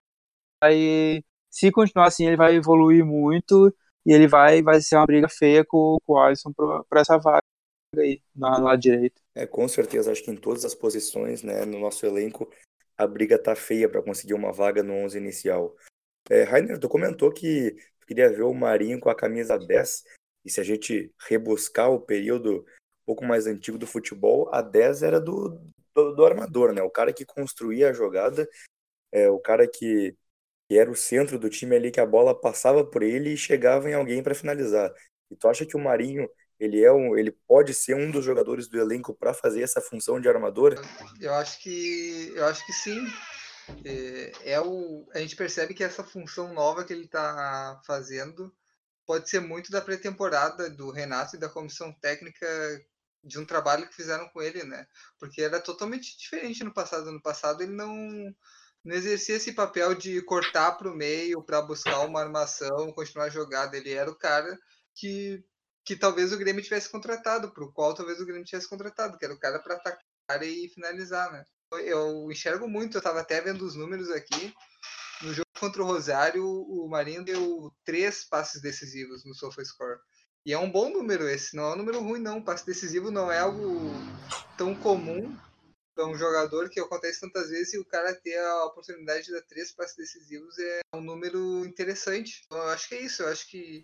vai, 0.63 1.23
se 1.49 1.71
continuar 1.71 2.07
assim, 2.07 2.25
ele 2.27 2.37
vai 2.37 2.55
evoluir 2.55 3.05
muito 3.05 3.73
e 4.05 4.13
ele 4.13 4.27
vai, 4.27 4.61
vai 4.61 4.81
ser 4.81 4.97
uma 4.97 5.05
briga 5.05 5.27
feia 5.27 5.63
com, 5.65 5.97
com 6.05 6.13
o 6.13 6.19
Alisson 6.19 6.51
para 6.53 7.01
essa 7.01 7.17
vaga 7.17 7.41
aí, 7.97 8.21
na 8.35 8.57
lado 8.57 8.79
direito. 8.79 9.21
É, 9.33 9.47
com 9.47 9.67
certeza, 9.67 10.11
acho 10.11 10.23
que 10.23 10.31
em 10.31 10.35
todas 10.35 10.65
as 10.65 10.75
posições, 10.75 11.43
né, 11.43 11.65
no 11.65 11.79
nosso 11.79 12.05
elenco, 12.05 12.49
a 12.97 13.07
briga 13.07 13.37
tá 13.37 13.55
feia 13.55 13.89
para 13.89 14.01
conseguir 14.01 14.33
uma 14.33 14.51
vaga 14.51 14.81
no 14.83 14.93
11 14.93 15.17
inicial. 15.17 15.75
É, 16.29 16.43
Rainer, 16.43 16.79
tu 16.79 16.89
comentou 16.89 17.31
que 17.31 17.75
queria 18.07 18.29
ver 18.29 18.43
o 18.43 18.53
Marinho 18.53 18.99
com 18.99 19.09
a 19.09 19.15
camisa 19.15 19.57
10, 19.57 20.03
e 20.43 20.49
se 20.49 20.61
a 20.61 20.63
gente 20.63 21.13
rebuscar 21.27 21.91
o 21.91 21.99
período 21.99 22.65
pouco 23.05 23.25
mais 23.25 23.47
antigo 23.47 23.77
do 23.77 23.87
futebol, 23.87 24.49
a 24.53 24.61
10 24.61 25.03
era 25.03 25.19
do, 25.19 25.59
do, 25.93 26.15
do 26.15 26.25
armador, 26.25 26.73
né? 26.73 26.81
O 26.81 26.89
cara 26.89 27.13
que 27.13 27.25
construía 27.25 27.89
a 27.89 27.93
jogada, 27.93 28.47
é, 29.11 29.29
o 29.29 29.39
cara 29.39 29.67
que, 29.67 30.15
que 30.69 30.77
era 30.77 30.89
o 30.89 30.95
centro 30.95 31.39
do 31.39 31.49
time 31.49 31.75
ali, 31.75 31.91
que 31.91 31.99
a 31.99 32.05
bola 32.05 32.39
passava 32.39 32.85
por 32.85 33.03
ele 33.03 33.31
e 33.31 33.37
chegava 33.37 33.89
em 33.89 33.93
alguém 33.93 34.23
para 34.23 34.35
finalizar. 34.35 34.93
E 35.31 35.35
tu 35.35 35.47
acha 35.47 35.65
que 35.65 35.75
o 35.75 35.79
Marinho 35.79 36.29
ele 36.59 36.83
é 36.83 36.91
um, 36.91 37.17
ele 37.17 37.31
pode 37.31 37.73
ser 37.73 37.95
um 37.95 38.11
dos 38.11 38.23
jogadores 38.23 38.67
do 38.67 38.79
elenco 38.79 39.13
para 39.13 39.33
fazer 39.33 39.61
essa 39.61 39.81
função 39.81 40.19
de 40.19 40.29
armador? 40.29 40.75
Eu 41.19 41.33
acho 41.33 41.61
que 41.61 42.31
eu 42.35 42.45
acho 42.45 42.65
que 42.65 42.73
sim. 42.73 43.05
É, 43.83 44.53
é 44.53 44.61
o, 44.61 45.07
a 45.13 45.19
gente 45.19 45.35
percebe 45.35 45.73
que 45.73 45.83
essa 45.83 46.03
função 46.03 46.53
nova 46.53 46.83
que 46.83 46.93
ele 46.93 47.05
está 47.05 47.81
fazendo 47.85 48.53
pode 49.05 49.29
ser 49.29 49.39
muito 49.39 49.71
da 49.71 49.81
pré-temporada 49.81 50.69
do 50.69 50.91
Renato 50.91 51.35
e 51.35 51.39
da 51.39 51.49
comissão 51.49 51.93
técnica 51.93 52.47
de 53.23 53.39
um 53.39 53.45
trabalho 53.45 53.87
que 53.87 53.95
fizeram 53.95 54.29
com 54.29 54.41
ele, 54.41 54.63
né? 54.63 54.85
Porque 55.19 55.41
era 55.41 55.59
totalmente 55.59 56.17
diferente 56.17 56.63
no 56.63 56.73
passado. 56.73 57.11
No 57.11 57.21
passado 57.21 57.63
ele 57.63 57.73
não, 57.73 57.95
não 58.83 58.95
exercia 58.95 59.35
esse 59.35 59.53
papel 59.53 59.95
de 59.95 60.21
cortar 60.21 60.73
para 60.73 60.89
o 60.89 60.95
meio 60.95 61.41
para 61.41 61.61
buscar 61.61 61.99
uma 62.01 62.21
armação, 62.21 62.91
continuar 62.93 63.25
a 63.25 63.29
jogada. 63.29 63.75
Ele 63.75 63.91
era 63.91 64.09
o 64.09 64.15
cara 64.15 64.57
que, 64.93 65.43
que 65.85 65.95
talvez 65.95 66.33
o 66.33 66.37
Grêmio 66.37 66.63
tivesse 66.63 66.89
contratado, 66.89 67.51
para 67.51 67.63
o 67.63 67.71
qual 67.71 67.93
talvez 67.93 68.19
o 68.19 68.25
Grêmio 68.25 68.43
tivesse 68.43 68.67
contratado, 68.67 69.17
que 69.17 69.25
era 69.25 69.33
o 69.33 69.39
cara 69.39 69.59
para 69.59 69.75
atacar 69.75 70.43
e 70.43 70.67
finalizar, 70.69 71.31
né? 71.31 71.45
Eu 71.71 72.31
enxergo 72.31 72.67
muito, 72.67 72.95
eu 72.95 72.99
estava 72.99 73.19
até 73.19 73.39
vendo 73.39 73.63
os 73.63 73.75
números 73.75 74.09
aqui. 74.09 74.53
No 75.21 75.33
jogo 75.33 75.47
contra 75.59 75.83
o 75.83 75.85
Rosário, 75.85 76.45
o 76.45 76.87
Marinho 76.89 77.23
deu 77.23 77.71
três 77.85 78.23
passes 78.27 78.61
decisivos 78.61 79.23
no 79.25 79.35
SofaScore. 79.35 79.99
E 80.45 80.53
é 80.53 80.57
um 80.59 80.71
bom 80.71 80.89
número 80.89 81.27
esse, 81.27 81.55
não 81.55 81.63
é 81.63 81.73
um 81.73 81.77
número 81.77 81.99
ruim 82.01 82.19
não. 82.19 82.41
Passe 82.41 82.65
decisivo 82.65 83.09
não 83.11 83.31
é 83.31 83.39
algo 83.39 83.91
tão 84.57 84.75
comum 84.75 85.35
para 85.95 86.05
um 86.05 86.17
jogador 86.17 86.69
que 86.69 86.79
acontece 86.79 87.21
tantas 87.21 87.49
vezes 87.49 87.73
e 87.73 87.79
o 87.79 87.85
cara 87.85 88.13
ter 88.13 88.37
a 88.37 88.65
oportunidade 88.65 89.25
de 89.25 89.31
dar 89.31 89.41
três 89.43 89.71
passes 89.71 89.95
decisivos 89.95 90.57
é 90.59 90.81
um 90.93 91.01
número 91.01 91.65
interessante. 91.65 92.43
Então, 92.45 92.57
eu 92.59 92.69
acho 92.69 92.89
que 92.89 92.95
é 92.95 93.01
isso, 93.01 93.23
eu 93.23 93.29
acho 93.29 93.49
que 93.49 93.81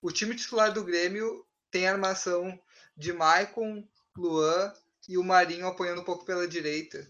o 0.00 0.10
time 0.10 0.34
titular 0.34 0.72
do 0.72 0.84
Grêmio 0.84 1.46
tem 1.70 1.88
a 1.88 1.92
armação 1.92 2.58
de 2.96 3.12
Maicon, 3.12 3.86
Luan 4.16 4.72
e 5.08 5.18
o 5.18 5.24
Marinho 5.24 5.66
apoiando 5.66 6.00
um 6.00 6.04
pouco 6.04 6.24
pela 6.24 6.48
direita. 6.48 7.08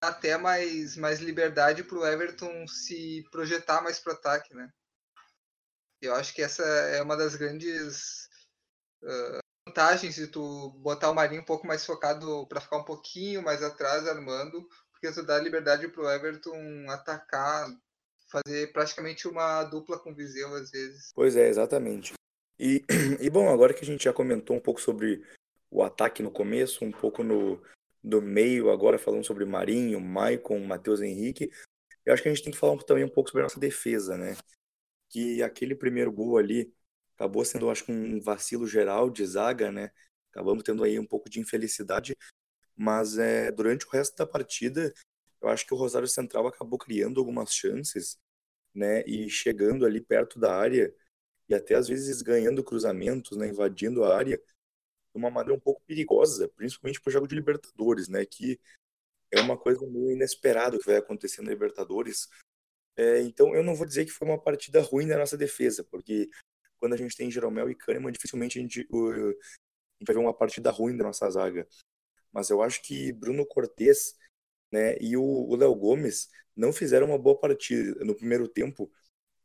Até 0.00 0.36
mais, 0.36 0.96
mais 0.96 1.20
liberdade 1.20 1.82
para 1.82 1.98
o 1.98 2.06
Everton 2.06 2.66
se 2.68 3.26
projetar 3.30 3.80
mais 3.82 3.98
para 3.98 4.12
o 4.12 4.16
ataque, 4.16 4.54
né? 4.54 4.70
Eu 6.00 6.14
acho 6.14 6.34
que 6.34 6.42
essa 6.42 6.62
é 6.62 7.02
uma 7.02 7.16
das 7.16 7.34
grandes 7.34 8.28
uh, 9.02 9.38
vantagens 9.66 10.14
de 10.14 10.26
tu 10.26 10.70
botar 10.82 11.10
o 11.10 11.14
Marinho 11.14 11.40
um 11.40 11.46
pouco 11.46 11.66
mais 11.66 11.84
focado 11.84 12.46
para 12.46 12.60
ficar 12.60 12.76
um 12.76 12.84
pouquinho 12.84 13.42
mais 13.42 13.62
atrás 13.62 14.06
armando, 14.06 14.68
porque 14.92 15.10
tu 15.10 15.22
dá 15.22 15.38
liberdade 15.38 15.88
para 15.88 16.02
o 16.02 16.10
Everton 16.10 16.86
atacar, 16.90 17.68
fazer 18.42 18.72
praticamente 18.72 19.28
uma 19.28 19.64
dupla 19.64 19.98
com 19.98 20.10
o 20.10 20.14
Viseu 20.14 20.54
às 20.54 20.70
vezes. 20.70 21.12
Pois 21.14 21.36
é, 21.36 21.48
exatamente. 21.48 22.14
E, 22.58 22.84
e 23.20 23.30
bom, 23.30 23.48
agora 23.48 23.74
que 23.74 23.82
a 23.82 23.86
gente 23.86 24.04
já 24.04 24.12
comentou 24.12 24.56
um 24.56 24.60
pouco 24.60 24.80
sobre 24.80 25.22
o 25.70 25.82
ataque 25.82 26.22
no 26.22 26.30
começo, 26.30 26.84
um 26.84 26.92
pouco 26.92 27.22
no 27.22 27.60
do 28.02 28.20
meio, 28.20 28.70
agora 28.70 28.98
falando 28.98 29.24
sobre 29.24 29.46
Marinho, 29.46 29.98
Maicon, 29.98 30.58
Matheus 30.60 31.00
Henrique. 31.00 31.50
Eu 32.04 32.12
acho 32.12 32.22
que 32.22 32.28
a 32.28 32.34
gente 32.34 32.44
tem 32.44 32.52
que 32.52 32.58
falar 32.58 32.76
também 32.82 33.02
um 33.02 33.08
pouco 33.08 33.30
sobre 33.30 33.42
a 33.42 33.44
nossa 33.44 33.58
defesa, 33.58 34.18
né? 34.18 34.36
Que 35.08 35.42
aquele 35.42 35.74
primeiro 35.74 36.12
gol 36.12 36.36
ali 36.36 36.70
acabou 37.16 37.44
sendo, 37.44 37.70
acho 37.70 37.84
que, 37.84 37.92
um 37.92 38.20
vacilo 38.20 38.66
geral 38.66 39.08
de 39.08 39.24
zaga, 39.24 39.72
né? 39.72 39.90
Acabamos 40.30 40.62
tendo 40.62 40.84
aí 40.84 40.98
um 40.98 41.06
pouco 41.06 41.30
de 41.30 41.40
infelicidade, 41.40 42.14
mas 42.76 43.16
é, 43.16 43.50
durante 43.50 43.86
o 43.86 43.90
resto 43.90 44.16
da 44.16 44.26
partida, 44.26 44.92
eu 45.40 45.48
acho 45.48 45.66
que 45.66 45.72
o 45.72 45.76
Rosário 45.76 46.08
Central 46.08 46.46
acabou 46.46 46.78
criando 46.78 47.20
algumas 47.20 47.54
chances, 47.54 48.18
né? 48.74 49.02
E 49.06 49.30
chegando 49.30 49.86
ali 49.86 50.00
perto 50.00 50.38
da 50.38 50.54
área 50.54 50.92
e 51.48 51.54
até 51.54 51.74
às 51.74 51.88
vezes 51.88 52.22
ganhando 52.22 52.64
cruzamentos, 52.64 53.36
né? 53.36 53.48
Invadindo 53.48 54.04
a 54.04 54.16
área 54.16 54.36
de 54.36 55.18
uma 55.18 55.30
maneira 55.30 55.54
um 55.54 55.60
pouco 55.60 55.82
perigosa, 55.86 56.48
principalmente 56.48 57.00
para 57.00 57.10
o 57.10 57.12
jogo 57.12 57.28
de 57.28 57.34
Libertadores, 57.34 58.08
né? 58.08 58.24
Que 58.24 58.60
é 59.30 59.40
uma 59.40 59.56
coisa 59.56 59.86
meio 59.86 60.12
inesperada 60.12 60.78
que 60.78 60.86
vai 60.86 60.96
acontecer 60.96 61.42
na 61.42 61.50
Libertadores. 61.50 62.28
É, 62.96 63.20
então, 63.22 63.54
eu 63.54 63.62
não 63.62 63.74
vou 63.74 63.86
dizer 63.86 64.04
que 64.04 64.12
foi 64.12 64.28
uma 64.28 64.40
partida 64.40 64.80
ruim 64.80 65.06
da 65.06 65.18
nossa 65.18 65.36
defesa, 65.36 65.82
porque 65.84 66.30
quando 66.78 66.94
a 66.94 66.96
gente 66.96 67.16
tem 67.16 67.30
Jeromel 67.30 67.70
e 67.70 67.74
Kahneman, 67.74 68.12
dificilmente 68.12 68.58
a 68.58 68.62
gente, 68.62 68.86
o, 68.90 69.10
a 69.10 69.14
gente 69.28 70.06
vai 70.06 70.14
ver 70.14 70.20
uma 70.20 70.34
partida 70.34 70.70
ruim 70.70 70.96
da 70.96 71.04
nossa 71.04 71.28
zaga. 71.30 71.66
Mas 72.32 72.50
eu 72.50 72.62
acho 72.62 72.82
que 72.82 73.12
Bruno 73.12 73.46
Cortes 73.46 74.16
né, 74.74 74.96
e 75.00 75.16
o 75.16 75.54
Léo 75.56 75.74
Gomes 75.74 76.28
não 76.56 76.72
fizeram 76.72 77.08
uma 77.08 77.18
boa 77.18 77.38
partida. 77.38 78.04
No 78.04 78.14
primeiro 78.14 78.48
tempo, 78.48 78.90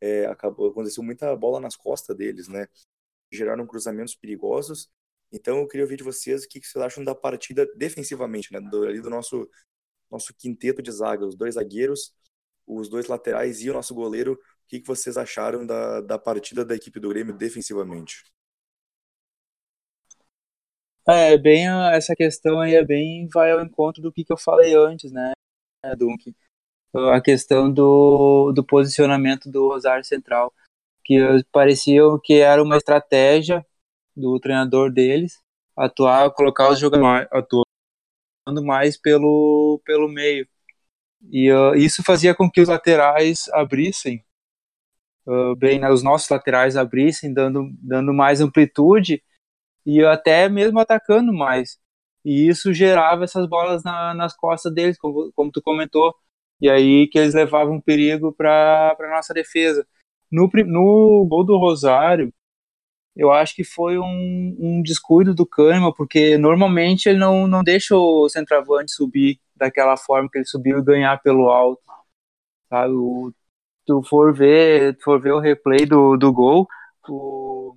é, 0.01 0.25
acabou, 0.25 0.69
aconteceu 0.69 1.03
muita 1.03 1.35
bola 1.35 1.59
nas 1.59 1.75
costas 1.75 2.15
deles, 2.15 2.47
né? 2.47 2.67
Geraram 3.31 3.67
cruzamentos 3.67 4.15
perigosos 4.15 4.89
então 5.31 5.59
eu 5.59 5.67
queria 5.67 5.83
ouvir 5.83 5.97
de 5.97 6.03
vocês 6.03 6.43
o 6.43 6.47
que 6.47 6.59
vocês 6.59 6.83
acham 6.83 7.03
da 7.03 7.13
partida 7.13 7.67
defensivamente, 7.75 8.51
né? 8.51 8.59
Do, 8.59 8.83
ali 8.83 9.01
do 9.01 9.09
nosso, 9.09 9.49
nosso 10.09 10.33
quinteto 10.33 10.81
de 10.81 10.91
zaga, 10.91 11.25
os 11.25 11.35
dois 11.35 11.55
zagueiros, 11.55 12.13
os 12.65 12.89
dois 12.89 13.07
laterais 13.07 13.61
e 13.61 13.69
o 13.69 13.73
nosso 13.73 13.93
goleiro. 13.93 14.33
O 14.33 14.67
que 14.67 14.81
vocês 14.85 15.17
acharam 15.17 15.65
da, 15.65 16.01
da 16.01 16.19
partida 16.19 16.65
da 16.65 16.75
equipe 16.75 16.99
do 16.99 17.09
Grêmio 17.09 17.35
defensivamente? 17.35 18.23
É, 21.09 21.35
bem, 21.39 21.67
essa 21.91 22.15
questão 22.15 22.59
aí 22.59 22.75
é 22.75 22.85
bem, 22.85 23.27
vai 23.33 23.51
ao 23.51 23.61
encontro 23.61 23.99
do 23.99 24.11
que, 24.11 24.23
que 24.23 24.31
eu 24.31 24.37
falei 24.37 24.75
antes, 24.75 25.11
né, 25.11 25.33
Dunk? 25.97 26.35
A 26.93 27.19
questão 27.19 27.71
do, 27.71 28.51
do 28.51 28.63
posicionamento 28.63 29.49
do 29.49 29.69
Rosário 29.69 30.03
Central, 30.03 30.53
que 31.03 31.17
parecia 31.51 32.01
que 32.23 32.35
era 32.35 32.61
uma 32.61 32.77
estratégia 32.77 33.65
do 34.15 34.39
treinador 34.39 34.91
deles 34.91 35.41
atuar, 35.75 36.29
colocar 36.31 36.69
os 36.69 36.77
jogadores 36.77 37.27
atuando 37.31 38.63
mais 38.63 38.95
pelo, 38.95 39.81
pelo 39.83 40.07
meio. 40.07 40.47
E 41.31 41.51
uh, 41.51 41.73
isso 41.73 42.03
fazia 42.03 42.35
com 42.35 42.49
que 42.51 42.61
os 42.61 42.69
laterais 42.69 43.47
abrissem 43.49 44.23
uh, 45.25 45.55
bem, 45.55 45.79
né, 45.79 45.89
os 45.89 46.03
nossos 46.03 46.29
laterais 46.29 46.77
abrissem, 46.77 47.33
dando, 47.33 47.67
dando 47.81 48.13
mais 48.13 48.41
amplitude 48.41 49.23
e 49.89 50.05
até 50.05 50.47
mesmo 50.49 50.79
atacando 50.79 51.33
mais. 51.33 51.79
E 52.23 52.47
isso 52.47 52.73
gerava 52.73 53.23
essas 53.23 53.47
bolas 53.47 53.83
na, 53.83 54.13
nas 54.13 54.35
costas 54.35 54.73
deles, 54.73 54.97
como, 54.99 55.31
como 55.33 55.51
tu 55.51 55.61
comentou. 55.61 56.13
E 56.61 56.69
aí 56.69 57.07
que 57.07 57.17
eles 57.17 57.33
levavam 57.33 57.81
perigo 57.81 58.31
para 58.33 58.95
a 58.99 59.09
nossa 59.09 59.33
defesa. 59.33 59.87
No, 60.31 60.49
no 60.67 61.25
gol 61.27 61.43
do 61.43 61.57
Rosário, 61.57 62.33
eu 63.15 63.31
acho 63.31 63.55
que 63.55 63.63
foi 63.63 63.97
um, 63.99 64.55
um 64.59 64.81
descuido 64.83 65.33
do 65.35 65.45
Kahneman, 65.45 65.93
porque 65.93 66.37
normalmente 66.37 67.09
ele 67.09 67.19
não, 67.19 67.47
não 67.47 67.63
deixa 67.63 67.95
o 67.97 68.29
centroavante 68.29 68.91
subir 68.93 69.39
daquela 69.55 69.97
forma 69.97 70.29
que 70.31 70.37
ele 70.37 70.45
subiu 70.45 70.79
e 70.79 70.83
ganhar 70.83 71.21
pelo 71.21 71.49
alto. 71.49 71.81
Sabe? 72.69 72.93
O, 72.93 73.33
tu 73.85 74.03
for 74.03 74.33
ver, 74.33 74.97
for 75.03 75.19
ver 75.21 75.33
o 75.33 75.39
replay 75.39 75.85
do, 75.85 76.17
do 76.17 76.31
gol, 76.33 76.67
o 77.09 77.75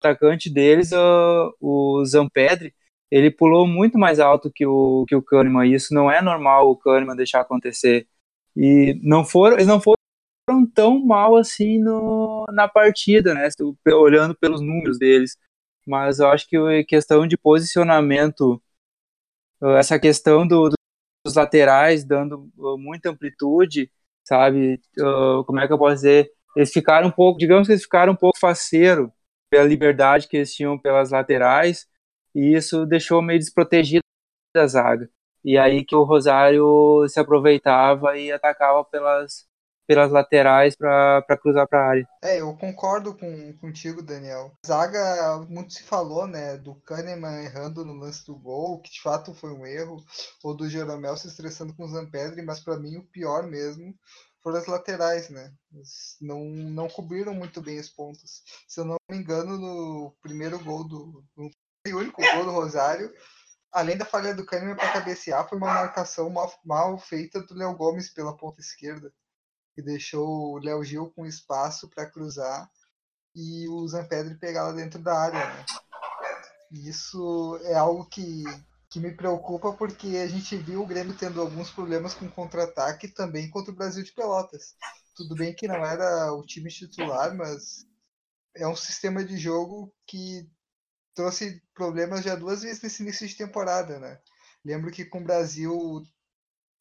atacante 0.00 0.50
deles, 0.50 0.92
o, 0.92 1.54
o 1.60 2.04
Zampedri, 2.04 2.74
ele 3.10 3.30
pulou 3.30 3.66
muito 3.66 3.98
mais 3.98 4.20
alto 4.20 4.50
que 4.52 4.66
o, 4.66 5.04
que 5.06 5.16
o 5.16 5.22
Kahneman, 5.22 5.66
e 5.66 5.74
isso 5.74 5.94
não 5.94 6.10
é 6.10 6.20
normal 6.20 6.70
o 6.70 6.76
Kahneman 6.76 7.16
deixar 7.16 7.40
acontecer. 7.40 8.06
E 8.56 8.98
não 9.02 9.24
foram, 9.24 9.56
eles 9.56 9.66
não 9.66 9.80
foram 9.80 9.96
tão 10.74 11.04
mal 11.04 11.36
assim 11.36 11.78
no, 11.78 12.44
na 12.52 12.68
partida, 12.68 13.34
né? 13.34 13.48
Olhando 13.94 14.34
pelos 14.36 14.60
números 14.60 14.98
deles. 14.98 15.36
Mas 15.86 16.18
eu 16.18 16.28
acho 16.28 16.46
que 16.48 16.56
a 16.56 16.84
questão 16.84 17.26
de 17.26 17.36
posicionamento, 17.36 18.62
essa 19.78 19.98
questão 19.98 20.46
do, 20.46 20.70
dos 21.24 21.34
laterais 21.34 22.04
dando 22.04 22.50
muita 22.78 23.10
amplitude, 23.10 23.90
sabe? 24.24 24.80
Como 25.46 25.60
é 25.60 25.66
que 25.66 25.72
eu 25.72 25.78
posso 25.78 25.96
dizer? 25.96 26.30
Eles 26.56 26.72
ficaram 26.72 27.08
um 27.08 27.10
pouco, 27.12 27.38
digamos 27.38 27.66
que 27.66 27.72
eles 27.72 27.84
ficaram 27.84 28.12
um 28.12 28.16
pouco 28.16 28.38
faceiro 28.38 29.12
pela 29.50 29.64
liberdade 29.64 30.28
que 30.28 30.36
eles 30.36 30.54
tinham 30.54 30.78
pelas 30.78 31.10
laterais, 31.10 31.86
e 32.34 32.54
isso 32.54 32.86
deixou 32.86 33.22
meio 33.22 33.38
desprotegido 33.38 34.02
a 34.56 34.66
zaga. 34.66 35.08
E 35.44 35.56
aí 35.56 35.84
que 35.84 35.94
o 35.94 36.02
Rosário 36.02 37.06
se 37.08 37.18
aproveitava 37.20 38.16
e 38.18 38.30
atacava 38.32 38.84
pelas, 38.84 39.46
pelas 39.86 40.10
laterais 40.10 40.76
para 40.76 41.22
cruzar 41.40 41.66
para 41.66 41.80
a 41.80 41.88
área. 41.88 42.08
É, 42.22 42.40
eu 42.40 42.54
concordo 42.56 43.16
com, 43.16 43.56
contigo, 43.58 44.02
Daniel. 44.02 44.52
Zaga, 44.66 45.46
muito 45.48 45.72
se 45.72 45.82
falou, 45.84 46.26
né, 46.26 46.56
do 46.56 46.74
Kahneman 46.82 47.44
errando 47.44 47.84
no 47.84 47.94
lance 47.94 48.26
do 48.26 48.36
gol, 48.36 48.80
que 48.80 48.90
de 48.90 49.00
fato 49.00 49.32
foi 49.32 49.52
um 49.52 49.64
erro, 49.64 49.96
ou 50.42 50.54
do 50.54 50.68
Jeromel 50.68 51.16
se 51.16 51.28
estressando 51.28 51.74
com 51.74 51.84
o 51.84 51.88
Zampedri, 51.88 52.42
mas 52.42 52.60
para 52.60 52.76
mim 52.76 52.96
o 52.96 53.06
pior 53.06 53.46
mesmo 53.46 53.94
foram 54.48 54.58
as 54.58 54.66
laterais, 54.66 55.28
né? 55.28 55.52
Não, 56.20 56.44
não 56.46 56.88
cobriram 56.88 57.34
muito 57.34 57.60
bem 57.60 57.78
as 57.78 57.90
pontas. 57.90 58.42
Se 58.66 58.80
eu 58.80 58.84
não 58.86 58.96
me 59.10 59.18
engano, 59.18 59.58
no 59.58 60.16
primeiro 60.22 60.58
gol 60.64 60.84
do. 60.84 61.24
No 61.36 61.50
único 61.98 62.20
gol 62.20 62.44
do 62.44 62.50
Rosário, 62.50 63.12
além 63.72 63.96
da 63.96 64.04
falha 64.04 64.34
do 64.34 64.44
Kahneman 64.44 64.76
para 64.76 64.92
cabecear, 64.92 65.48
foi 65.48 65.56
uma 65.58 65.72
marcação 65.72 66.28
mal, 66.30 66.52
mal 66.64 66.98
feita 66.98 67.40
do 67.42 67.54
Léo 67.54 67.74
Gomes 67.76 68.10
pela 68.10 68.36
ponta 68.36 68.60
esquerda 68.60 69.12
que 69.74 69.82
deixou 69.82 70.54
o 70.54 70.58
Léo 70.58 70.82
Gil 70.84 71.10
com 71.10 71.24
espaço 71.24 71.88
para 71.88 72.10
cruzar 72.10 72.70
e 73.34 73.68
o 73.68 73.86
Zampedri 73.86 74.34
pegar 74.34 74.64
lá 74.64 74.72
dentro 74.72 74.98
da 74.98 75.18
área. 75.18 75.46
Né? 75.46 75.64
Isso 76.72 77.58
é 77.64 77.74
algo 77.74 78.04
que, 78.06 78.44
que 78.90 78.98
me 78.98 79.12
preocupa 79.12 79.72
porque 79.72 80.16
a 80.16 80.26
gente 80.26 80.56
viu 80.56 80.82
o 80.82 80.86
Grêmio 80.86 81.16
tendo 81.16 81.40
alguns 81.40 81.70
problemas 81.70 82.14
com 82.14 82.28
contra-ataque 82.30 83.08
também 83.08 83.50
contra 83.50 83.70
o 83.70 83.74
Brasil 83.74 84.02
de 84.02 84.12
Pelotas. 84.12 84.74
Tudo 85.14 85.34
bem 85.34 85.54
que 85.54 85.68
não 85.68 85.84
era 85.84 86.32
o 86.32 86.44
time 86.44 86.70
titular, 86.70 87.34
mas 87.34 87.86
é 88.56 88.66
um 88.66 88.76
sistema 88.76 89.24
de 89.24 89.36
jogo 89.36 89.92
que 90.06 90.48
trouxe 91.14 91.62
problemas 91.74 92.24
já 92.24 92.34
duas 92.34 92.62
vezes 92.62 92.80
nesse 92.80 93.02
início 93.02 93.26
de 93.26 93.36
temporada, 93.36 93.98
né? 93.98 94.18
Lembro 94.64 94.90
que 94.90 95.04
com 95.04 95.20
o 95.20 95.24
Brasil 95.24 96.02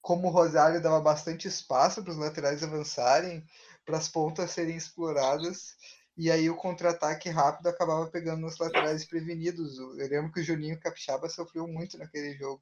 como 0.01 0.29
o 0.29 0.31
Rosário 0.31 0.81
dava 0.81 1.01
bastante 1.01 1.47
espaço 1.47 2.01
para 2.01 2.11
os 2.11 2.17
laterais 2.17 2.63
avançarem, 2.63 3.45
para 3.85 3.97
as 3.97 4.07
pontas 4.07 4.51
serem 4.51 4.77
exploradas, 4.77 5.75
e 6.17 6.31
aí 6.31 6.49
o 6.49 6.55
contra-ataque 6.55 7.29
rápido 7.29 7.67
acabava 7.67 8.07
pegando 8.07 8.47
os 8.47 8.57
laterais 8.57 9.05
prevenidos. 9.05 9.77
Eu 9.77 10.09
lembro 10.09 10.31
que 10.31 10.39
o 10.39 10.43
Juninho 10.43 10.79
Capixaba 10.79 11.29
sofreu 11.29 11.67
muito 11.67 11.97
naquele 11.97 12.33
jogo. 12.33 12.61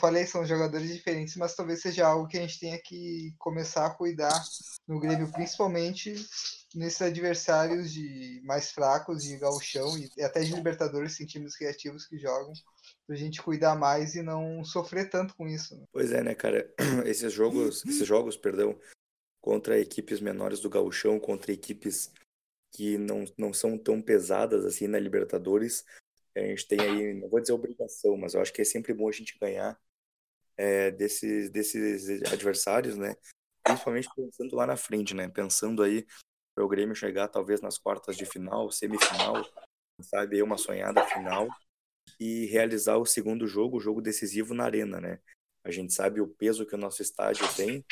Falei, 0.00 0.24
são 0.26 0.46
jogadores 0.46 0.90
diferentes, 0.90 1.36
mas 1.36 1.54
talvez 1.54 1.82
seja 1.82 2.06
algo 2.06 2.26
que 2.26 2.38
a 2.38 2.40
gente 2.40 2.58
tenha 2.58 2.78
que 2.78 3.34
começar 3.38 3.84
a 3.84 3.90
cuidar 3.90 4.32
no 4.88 4.98
Grêmio, 4.98 5.30
principalmente 5.30 6.14
nesses 6.74 7.02
adversários 7.02 7.92
de 7.92 8.40
mais 8.44 8.70
fracos 8.70 9.24
de 9.24 9.36
gauchão 9.36 9.98
e 9.98 10.22
até 10.22 10.40
de 10.40 10.54
Libertadores, 10.54 11.16
sem 11.16 11.26
times 11.26 11.56
criativos 11.56 12.06
que 12.06 12.16
jogam 12.16 12.52
pra 13.06 13.16
gente 13.16 13.42
cuidar 13.42 13.74
mais 13.74 14.14
e 14.14 14.22
não 14.22 14.64
sofrer 14.64 15.10
tanto 15.10 15.34
com 15.34 15.46
isso. 15.46 15.76
Né? 15.76 15.84
Pois 15.92 16.12
é, 16.12 16.22
né, 16.22 16.34
cara? 16.34 16.72
Esses 17.04 17.32
jogos, 17.32 17.84
esses 17.84 18.06
jogos, 18.06 18.36
perdão, 18.36 18.78
contra 19.40 19.78
equipes 19.78 20.20
menores 20.20 20.60
do 20.60 20.70
gauchão, 20.70 21.18
contra 21.18 21.52
equipes 21.52 22.12
que 22.72 22.96
não, 22.98 23.24
não 23.36 23.52
são 23.52 23.76
tão 23.76 24.00
pesadas 24.00 24.64
assim 24.64 24.86
na 24.86 24.98
Libertadores, 24.98 25.84
a 26.36 26.40
gente 26.40 26.68
tem 26.68 26.80
aí, 26.80 27.14
não 27.14 27.28
vou 27.28 27.40
dizer 27.40 27.52
obrigação, 27.52 28.16
mas 28.16 28.34
eu 28.34 28.40
acho 28.40 28.52
que 28.52 28.62
é 28.62 28.64
sempre 28.64 28.94
bom 28.94 29.08
a 29.08 29.12
gente 29.12 29.36
ganhar 29.38 29.78
é, 30.56 30.90
desses, 30.90 31.50
desses 31.50 32.22
adversários, 32.32 32.96
né? 32.96 33.16
Principalmente 33.64 34.08
pensando 34.14 34.54
lá 34.54 34.66
na 34.66 34.76
frente, 34.76 35.14
né? 35.14 35.28
Pensando 35.28 35.82
aí 35.82 36.06
para 36.54 36.64
o 36.64 36.68
Grêmio 36.68 36.94
chegar 36.94 37.28
talvez 37.28 37.60
nas 37.60 37.78
quartas 37.78 38.16
de 38.16 38.24
final, 38.24 38.70
semifinal, 38.70 39.44
sabe, 40.02 40.42
uma 40.42 40.56
sonhada 40.56 41.04
final 41.06 41.48
e 42.18 42.46
realizar 42.46 42.96
o 42.96 43.06
segundo 43.06 43.46
jogo, 43.46 43.78
o 43.78 43.80
jogo 43.80 44.00
decisivo 44.00 44.54
na 44.54 44.64
arena, 44.64 45.00
né? 45.00 45.18
A 45.64 45.70
gente 45.70 45.92
sabe 45.92 46.20
o 46.20 46.28
peso 46.28 46.66
que 46.66 46.74
o 46.74 46.78
nosso 46.78 47.02
estádio 47.02 47.44
tem. 47.54 47.84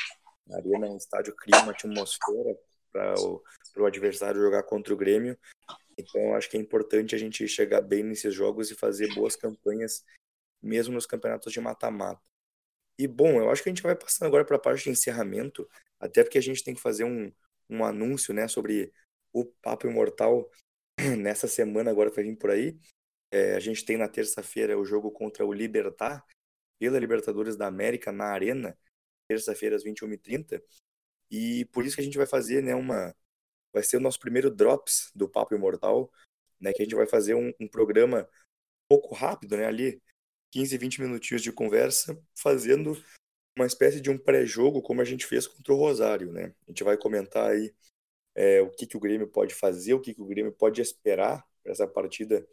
Arena 0.57 0.87
um 0.87 0.97
estádio 0.97 1.35
cria 1.35 1.61
uma 1.61 1.71
atmosfera 1.71 2.57
para 2.91 3.13
o, 3.19 3.85
adversário 3.85 4.41
jogar 4.41 4.63
contra 4.63 4.93
o 4.93 4.97
Grêmio. 4.97 5.37
Então, 5.97 6.33
acho 6.35 6.49
que 6.49 6.57
é 6.57 6.59
importante 6.59 7.13
a 7.13 7.17
gente 7.17 7.47
chegar 7.47 7.81
bem 7.81 8.03
nesses 8.03 8.33
jogos 8.33 8.71
e 8.71 8.75
fazer 8.75 9.13
boas 9.13 9.35
campanhas, 9.35 10.03
mesmo 10.61 10.93
nos 10.93 11.05
campeonatos 11.05 11.51
de 11.51 11.59
mata-mata. 11.59 12.21
E, 12.97 13.07
bom, 13.07 13.39
eu 13.39 13.49
acho 13.49 13.63
que 13.63 13.69
a 13.69 13.71
gente 13.71 13.83
vai 13.83 13.95
passando 13.95 14.27
agora 14.27 14.43
para 14.43 14.57
a 14.57 14.59
parte 14.59 14.85
de 14.85 14.89
encerramento, 14.89 15.67
até 15.99 16.23
porque 16.23 16.37
a 16.37 16.41
gente 16.41 16.63
tem 16.63 16.73
que 16.73 16.81
fazer 16.81 17.03
um, 17.03 17.31
um 17.69 17.83
anúncio 17.83 18.33
né, 18.33 18.47
sobre 18.47 18.91
o 19.31 19.45
Papo 19.45 19.87
Imortal 19.87 20.49
nessa 21.17 21.47
semana 21.47 21.91
agora 21.91 22.09
que 22.09 22.15
vai 22.15 22.25
vir 22.25 22.35
por 22.35 22.49
aí. 22.49 22.77
É, 23.31 23.55
a 23.55 23.59
gente 23.59 23.85
tem 23.85 23.97
na 23.97 24.07
terça-feira 24.07 24.77
o 24.77 24.85
jogo 24.85 25.11
contra 25.11 25.45
o 25.45 25.53
Libertar, 25.53 26.25
pela 26.79 26.97
Libertadores 26.97 27.55
da 27.55 27.67
América, 27.67 28.11
na 28.11 28.25
Arena, 28.25 28.77
terça-feira 29.29 29.75
às 29.75 29.83
21h30. 29.83 30.61
E 31.31 31.65
por 31.65 31.85
isso 31.85 31.95
que 31.95 32.01
a 32.01 32.03
gente 32.03 32.17
vai 32.17 32.25
fazer 32.25 32.63
né, 32.63 32.73
uma. 32.73 33.15
Vai 33.71 33.83
ser 33.83 33.97
o 33.97 34.01
nosso 34.01 34.19
primeiro 34.19 34.49
Drops 34.49 35.11
do 35.13 35.29
Papo 35.29 35.53
Imortal, 35.53 36.11
né, 36.59 36.73
que 36.73 36.81
a 36.81 36.85
gente 36.85 36.95
vai 36.95 37.05
fazer 37.05 37.35
um, 37.35 37.53
um 37.59 37.67
programa 37.67 38.23
um 38.23 38.97
pouco 38.97 39.13
rápido, 39.13 39.55
né, 39.55 39.65
ali, 39.65 40.01
15, 40.51 40.75
20 40.75 41.01
minutinhos 41.01 41.43
de 41.43 41.51
conversa, 41.51 42.19
fazendo 42.35 42.97
uma 43.55 43.67
espécie 43.67 44.01
de 44.01 44.09
um 44.09 44.17
pré-jogo, 44.17 44.81
como 44.81 45.01
a 45.01 45.05
gente 45.05 45.25
fez 45.25 45.45
contra 45.45 45.73
o 45.73 45.77
Rosário, 45.77 46.31
né? 46.31 46.55
A 46.67 46.71
gente 46.71 46.83
vai 46.83 46.97
comentar 46.97 47.51
aí 47.51 47.73
é, 48.33 48.61
o 48.61 48.71
que, 48.71 48.87
que 48.87 48.97
o 48.97 48.99
Grêmio 48.99 49.27
pode 49.27 49.53
fazer, 49.53 49.93
o 49.93 49.99
que, 49.99 50.13
que 50.13 50.21
o 50.21 50.25
Grêmio 50.25 50.51
pode 50.51 50.81
esperar 50.81 51.45
para 51.61 51.71
essa 51.71 51.87
partida 51.87 52.47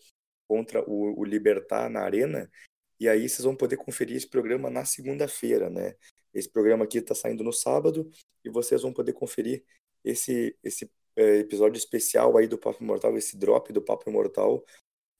contra 0.49 0.83
o, 0.89 1.19
o 1.19 1.25
Libertar 1.25 1.89
na 1.89 2.01
Arena. 2.01 2.51
E 2.99 3.09
aí 3.09 3.29
vocês 3.29 3.45
vão 3.45 3.57
poder 3.57 3.77
conferir 3.77 4.17
esse 4.17 4.29
programa 4.29 4.69
na 4.69 4.85
segunda-feira, 4.85 5.71
né? 5.71 5.95
Esse 6.37 6.51
programa 6.51 6.85
aqui 6.85 6.99
está 6.99 7.15
saindo 7.15 7.43
no 7.43 7.53
sábado 7.53 8.11
e 8.45 8.51
vocês 8.51 8.83
vão 8.83 8.93
poder 8.93 9.15
conferir 9.15 9.65
esse, 10.05 10.55
esse 10.63 10.91
é, 11.17 11.39
episódio 11.39 11.79
especial 11.79 12.37
aí 12.37 12.47
do 12.47 12.59
Papo 12.59 12.85
Imortal, 12.85 13.17
esse 13.17 13.39
drop 13.39 13.73
do 13.73 13.81
Papo 13.81 14.11
Imortal 14.11 14.63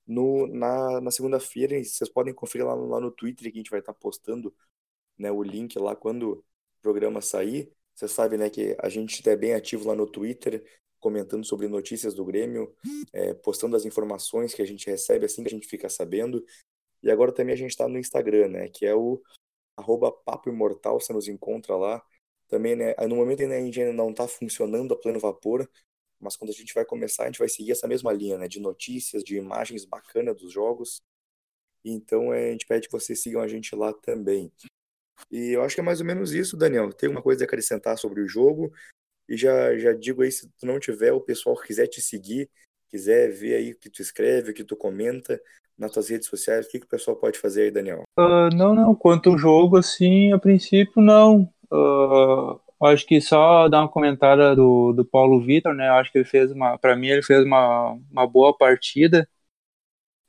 no, 0.07 0.47
na, 0.47 1.01
na 1.01 1.11
segunda-feira. 1.11 1.83
Vocês 1.83 2.11
podem 2.11 2.35
conferir 2.35 2.67
lá, 2.67 2.75
lá 2.75 3.01
no 3.01 3.11
Twitter 3.11 3.51
que 3.51 3.59
a 3.59 3.61
gente 3.61 3.71
vai 3.71 3.81
estar 3.81 3.95
tá 3.95 3.99
postando 3.99 4.55
né, 5.19 5.33
o 5.33 5.43
link 5.43 5.79
lá 5.79 5.97
quando 5.97 6.33
o 6.33 6.45
programa 6.83 7.23
sair. 7.23 7.73
Você 7.95 8.07
sabe, 8.07 8.37
né, 8.37 8.51
que 8.51 8.77
a 8.79 8.91
gente 8.91 9.27
é 9.27 9.35
bem 9.35 9.55
ativo 9.55 9.89
lá 9.89 9.95
no 9.95 10.07
Twitter, 10.07 10.63
comentando 11.01 11.47
sobre 11.47 11.67
notícias 11.67 12.13
do 12.13 12.27
Grêmio, 12.27 12.77
é, 13.11 13.33
postando 13.33 13.75
as 13.75 13.87
informações 13.87 14.53
que 14.53 14.61
a 14.61 14.67
gente 14.67 14.87
recebe 14.91 15.25
assim 15.25 15.43
que 15.43 15.49
a 15.49 15.51
gente 15.51 15.67
fica 15.67 15.89
sabendo. 15.89 16.45
E 17.03 17.11
agora 17.11 17.33
também 17.33 17.55
a 17.55 17.57
gente 17.57 17.71
está 17.71 17.89
no 17.89 17.99
Instagram, 17.99 18.49
né, 18.49 18.69
que 18.69 18.85
é 18.85 18.95
o 18.95 19.23
arroba 19.77 20.11
Papo 20.11 20.49
Imortal, 20.49 21.01
você 21.01 21.13
nos 21.13 21.29
encontra 21.29 21.77
lá. 21.77 22.03
Também, 22.49 22.77
né, 22.77 22.95
no 23.09 23.17
momento 23.17 23.43
ainda 23.43 23.55
a 23.55 23.59
ainda 23.59 23.93
não 23.93 24.11
está 24.11 24.27
funcionando 24.27 24.95
a 24.95 24.97
pleno 24.99 25.19
vapor, 25.19 25.69
mas 26.21 26.37
quando 26.37 26.51
a 26.51 26.55
gente 26.55 26.73
vai 26.73 26.85
começar, 26.85 27.25
a 27.25 27.27
gente 27.27 27.39
vai 27.39 27.49
seguir 27.49 27.73
essa 27.73 27.89
mesma 27.89 28.13
linha, 28.13 28.39
né, 28.39 28.49
de 28.49 28.61
notícias, 28.61 29.23
de 29.23 29.37
imagens 29.37 29.85
bacanas 29.85 30.37
dos 30.37 30.53
jogos. 30.53 31.01
Então, 31.85 32.33
é, 32.33 32.49
a 32.49 32.53
gente 32.53 32.67
pede 32.67 32.89
que 32.89 32.93
vocês 32.93 33.21
sigam 33.21 33.41
a 33.41 33.49
gente 33.49 33.75
lá 33.75 33.93
também. 33.93 34.51
E 35.31 35.51
eu 35.53 35.63
acho 35.63 35.75
que 35.75 35.81
é 35.81 35.85
mais 35.85 36.01
ou 36.01 36.07
menos 36.07 36.33
isso, 36.33 36.57
Daniel. 36.57 36.93
Tem 36.93 37.09
uma 37.09 37.23
coisa 37.23 37.45
a 37.45 37.47
acrescentar 37.47 37.99
sobre 37.99 38.23
o 38.23 38.29
jogo. 38.29 38.73
E 39.29 39.37
já, 39.37 39.77
já 39.77 39.93
digo 39.93 40.23
aí, 40.23 40.31
se 40.31 40.49
tu 40.59 40.67
não 40.67 40.79
tiver, 40.79 41.13
o 41.13 41.21
pessoal 41.21 41.57
quiser 41.61 41.87
te 41.89 42.01
seguir, 42.01 42.51
quiser 42.89 43.31
ver 43.31 43.57
aí 43.57 43.73
o 43.73 43.77
que 43.77 43.91
tu 43.91 44.03
escreve, 44.03 44.51
o 44.51 44.55
que 44.55 44.65
tu 44.65 44.77
comenta 44.77 45.41
nas 45.79 45.93
tuas 45.93 46.09
redes 46.09 46.29
sociais, 46.29 46.67
o 46.67 46.71
que, 46.71 46.81
que 46.81 46.87
o 46.87 46.89
pessoal 46.89 47.17
pode 47.17 47.39
fazer 47.39 47.65
aí, 47.65 47.71
Daniel? 47.71 48.03
Uh, 48.19 48.55
não, 48.55 48.75
não. 48.75 48.95
Quanto 48.95 49.31
ao 49.31 49.39
jogo, 49.39 49.77
assim, 49.77 50.33
a 50.33 50.39
princípio, 50.39 51.03
não. 51.03 51.49
Uh, 51.71 52.59
acho 52.85 53.07
que 53.07 53.21
só 53.21 53.69
dar 53.69 53.81
uma 53.81 53.89
comentada 53.89 54.55
do, 54.57 54.93
do 54.93 55.05
Paulo 55.05 55.41
Vitor, 55.41 55.75
né? 55.75 55.89
Acho 55.91 56.11
que 56.11 56.19
ele 56.19 56.25
fez 56.25 56.51
uma. 56.51 56.79
Para 56.79 56.97
mim, 56.97 57.09
ele 57.09 57.23
fez 57.23 57.45
uma, 57.45 57.99
uma 58.11 58.27
boa 58.27 58.57
partida. 58.57 59.29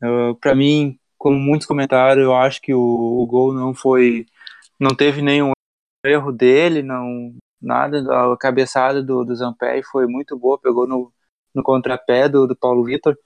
Uh, 0.03 0.36
para 0.36 0.53
mim, 0.53 0.99
como 1.17 1.38
muitos 1.38 1.65
comentaram, 1.65 2.21
eu 2.21 2.36
acho 2.36 2.62
que 2.62 2.73
o, 2.73 2.79
o 2.79 3.25
gol 3.25 3.53
não 3.53 3.73
foi 3.73 4.25
não 4.79 4.95
teve 4.95 5.21
nenhum 5.21 5.51
erro 6.05 6.31
dele, 6.31 6.83
não 6.83 7.36
nada. 7.62 8.33
A 8.33 8.38
cabeçada 8.38 9.03
do, 9.03 9.23
do 9.25 9.36
Zamperi 9.36 9.83
foi 9.83 10.07
muito 10.07 10.38
boa, 10.38 10.60
pegou 10.60 10.88
no, 10.88 11.13
no 11.53 11.63
contrapé 11.63 12.29
do, 12.29 12.47
do 12.47 12.55
Paulo 12.55 12.83
Vitor. 12.86 13.17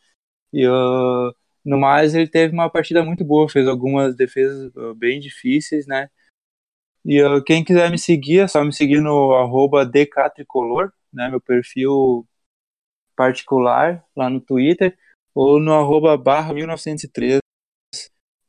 E 0.53 0.67
uh, 0.67 1.33
no 1.63 1.77
mais, 1.79 2.15
ele 2.15 2.27
teve 2.27 2.53
uma 2.53 2.69
partida 2.69 3.03
muito 3.03 3.23
boa, 3.23 3.49
fez 3.49 3.67
algumas 3.67 4.15
defesas 4.15 4.73
uh, 4.75 4.95
bem 4.95 5.19
difíceis, 5.19 5.87
né? 5.87 6.09
E 7.05 7.21
uh, 7.23 7.43
quem 7.43 7.63
quiser 7.63 7.89
me 7.91 7.97
seguir, 7.97 8.39
é 8.39 8.47
só 8.47 8.63
me 8.63 8.73
seguir 8.73 9.01
no 9.01 9.33
arroba 9.35 9.85
né? 9.85 11.29
Meu 11.29 11.41
perfil 11.41 12.27
particular 13.15 14.03
lá 14.15 14.29
no 14.29 14.41
Twitter, 14.41 14.97
ou 15.35 15.59
no 15.59 15.73
arroba 15.73 16.17
barra 16.17 16.53
1903 16.53 17.41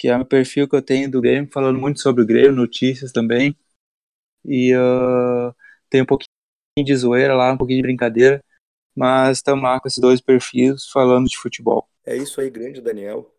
que 0.02 0.08
é 0.08 0.16
o 0.18 0.26
perfil 0.26 0.68
que 0.68 0.74
eu 0.74 0.82
tenho 0.82 1.08
do 1.08 1.20
Grêmio, 1.20 1.48
falando 1.52 1.78
muito 1.78 2.00
sobre 2.00 2.24
o 2.24 2.26
Grêmio, 2.26 2.50
notícias 2.50 3.12
também. 3.12 3.56
E 4.44 4.74
uh, 4.74 5.54
tem 5.88 6.02
um 6.02 6.06
pouquinho 6.06 6.26
de 6.84 6.96
zoeira 6.96 7.36
lá, 7.36 7.52
um 7.52 7.56
pouquinho 7.56 7.78
de 7.78 7.82
brincadeira, 7.84 8.44
mas 8.96 9.38
estamos 9.38 9.62
lá 9.62 9.80
com 9.80 9.86
esses 9.86 10.00
dois 10.00 10.20
perfis 10.20 10.88
falando 10.90 11.28
de 11.28 11.38
futebol. 11.38 11.88
É 12.04 12.16
isso 12.16 12.40
aí, 12.40 12.50
grande 12.50 12.80
Daniel. 12.80 13.32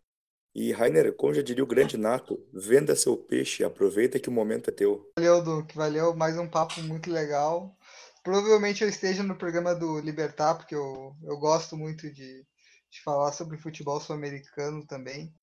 E 0.54 0.72
Rainer, 0.72 1.12
como 1.16 1.34
já 1.34 1.42
diria 1.42 1.64
o 1.64 1.66
grande 1.66 1.96
Nato, 1.96 2.46
venda 2.52 2.94
seu 2.94 3.16
peixe, 3.16 3.64
aproveita 3.64 4.20
que 4.20 4.28
o 4.28 4.32
momento 4.32 4.70
é 4.70 4.72
teu. 4.72 5.12
Valeu, 5.18 5.42
Duque, 5.42 5.76
valeu, 5.76 6.14
mais 6.14 6.38
um 6.38 6.48
papo 6.48 6.80
muito 6.82 7.10
legal. 7.10 7.76
Provavelmente 8.22 8.84
eu 8.84 8.88
esteja 8.88 9.24
no 9.24 9.36
programa 9.36 9.74
do 9.74 9.98
Libertar, 9.98 10.54
porque 10.54 10.74
eu, 10.74 11.14
eu 11.24 11.36
gosto 11.38 11.76
muito 11.76 12.10
de, 12.10 12.46
de 12.88 13.02
falar 13.02 13.32
sobre 13.32 13.58
futebol 13.58 14.00
sul-americano 14.00 14.86
também. 14.86 15.34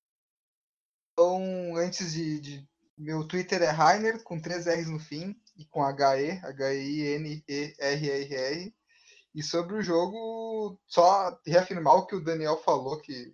Então, 1.12 1.76
antes 1.76 2.14
de, 2.14 2.40
de, 2.40 2.66
Meu 2.96 3.28
Twitter 3.28 3.62
é 3.62 3.68
Rainer, 3.68 4.22
com 4.22 4.40
três 4.40 4.66
R's 4.66 4.88
no 4.88 4.98
fim, 4.98 5.36
e 5.56 5.66
com 5.66 5.84
H-E, 5.84 6.40
H-I-N-E-R-R-R. 6.42 7.44
E 9.34 9.42
sobre 9.42 9.76
o 9.76 9.82
jogo, 9.82 10.78
só 10.86 11.38
reafirmar 11.46 11.94
o 11.94 12.06
que 12.06 12.14
o 12.14 12.22
Daniel 12.22 12.58
falou, 12.58 13.00
que 13.00 13.32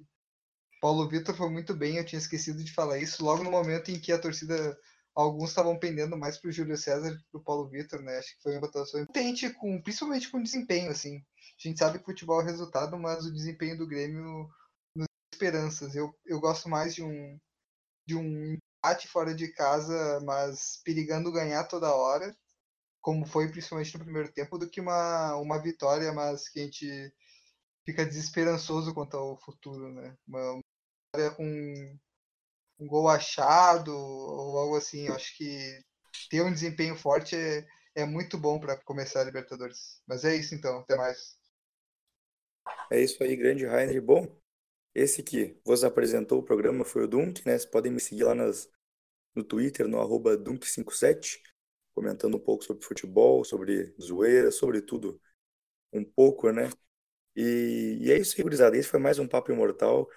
Paulo 0.81 1.09
Vitor 1.09 1.35
foi 1.35 1.51
muito 1.51 1.75
bem, 1.75 1.97
eu 1.97 2.05
tinha 2.05 2.21
esquecido 2.21 2.63
de 2.63 2.73
falar 2.73 2.99
isso, 2.99 3.25
logo 3.25 3.43
no 3.43 3.51
momento 3.51 3.91
em 3.91 3.99
que 3.99 4.13
a 4.13 4.19
torcida, 4.19 4.79
alguns 5.15 5.51
estavam 5.51 5.77
pendendo 5.79 6.17
mais 6.17 6.39
para 6.39 6.49
o 6.49 6.53
Júlio 6.53 6.77
César 6.77 7.17
que 7.17 7.25
para 7.33 7.41
o 7.41 7.43
Paulo 7.45 7.69
Vitor, 7.69 8.01
né? 8.01 8.19
Acho 8.19 8.37
que 8.37 8.43
foi 8.43 8.53
uma 8.53 8.61
votação 8.61 9.01
importante, 9.01 9.51
com, 9.55 9.83
principalmente 9.83 10.31
com 10.31 10.43
desempenho, 10.43 10.91
assim. 10.91 11.17
A 11.17 11.69
gente 11.69 11.79
sabe 11.79 11.99
que 11.99 12.05
futebol 12.05 12.41
é 12.41 12.45
resultado, 12.45 12.97
mas 12.97 13.27
o 13.27 13.33
desempenho 13.33 13.77
do 13.77 13.89
Grêmio 13.89 14.49
nos 14.95 15.09
esperanças. 15.35 15.97
Eu, 15.97 16.15
eu 16.25 16.39
gosto 16.39 16.69
mais 16.69 16.95
de 16.95 17.03
um, 17.03 17.39
de 18.07 18.15
um 18.15 18.57
empate 18.79 19.09
fora 19.09 19.35
de 19.35 19.49
casa, 19.49 20.21
mas 20.25 20.81
perigando 20.85 21.33
ganhar 21.33 21.65
toda 21.65 21.95
hora, 21.95 22.33
como 23.01 23.27
foi 23.27 23.49
principalmente 23.51 23.97
no 23.97 24.05
primeiro 24.05 24.33
tempo, 24.33 24.59
do 24.59 24.69
que 24.69 24.81
uma, 24.81 25.37
uma 25.37 25.63
vitória, 25.63 26.13
mas 26.13 26.49
que 26.49 26.61
a 26.61 26.63
gente 26.65 27.13
fica 27.85 28.05
desesperançoso 28.05 28.93
quanto 28.93 29.17
ao 29.17 29.39
futuro, 29.39 29.93
né? 29.93 30.17
Uma, 30.27 30.61
vitória 31.09 31.35
com 31.35 31.99
um 32.79 32.87
gol 32.87 33.09
achado 33.09 33.97
ou 33.97 34.59
algo 34.59 34.77
assim. 34.77 35.07
Eu 35.07 35.15
acho 35.15 35.37
que 35.37 35.81
ter 36.31 36.43
um 36.43 36.53
desempenho 36.53 36.97
forte 36.97 37.35
é, 37.35 37.67
é 37.95 38.05
muito 38.05 38.39
bom 38.39 38.61
para 38.61 38.77
começar 38.77 39.21
a 39.21 39.25
Libertadores. 39.25 40.03
Mas 40.07 40.25
é 40.25 40.37
isso 40.37 40.55
então, 40.55 40.81
até 40.81 40.97
mais. 40.97 41.39
É 42.91 43.01
isso 43.01 43.23
aí, 43.23 43.35
grande 43.37 43.67
Rainer. 43.67 44.03
Bom, 44.03 44.29
esse 44.95 45.23
que 45.23 45.59
vos 45.65 45.85
apresentou 45.85 46.39
o 46.39 46.45
programa 46.45 46.85
foi 46.85 47.05
o 47.05 47.09
Dunk, 47.09 47.47
né? 47.47 47.53
Vocês 47.53 47.67
podem 47.67 47.93
me 47.93 48.01
seguir 48.01 48.25
lá 48.25 48.35
nas, 48.35 48.69
no 49.35 49.43
Twitter, 49.43 49.89
no 49.89 50.01
arroba 50.01 50.37
Dunk57, 50.37 51.41
comentando 51.99 52.37
um 52.37 52.41
pouco 52.41 52.63
sobre 52.63 52.85
futebol, 52.85 53.45
sobre 53.45 53.93
zoeira, 54.01 54.53
sobre 54.53 54.81
tudo 54.81 55.21
um 55.93 56.05
pouco, 56.05 56.53
né? 56.53 56.71
E, 57.35 57.99
e 58.01 58.13
é 58.13 58.17
isso 58.17 58.41
gurizada. 58.41 58.77
Esse 58.77 58.89
foi 58.89 59.01
mais 59.01 59.19
um 59.19 59.27
Papo 59.27 59.51
Imortal. 59.51 60.09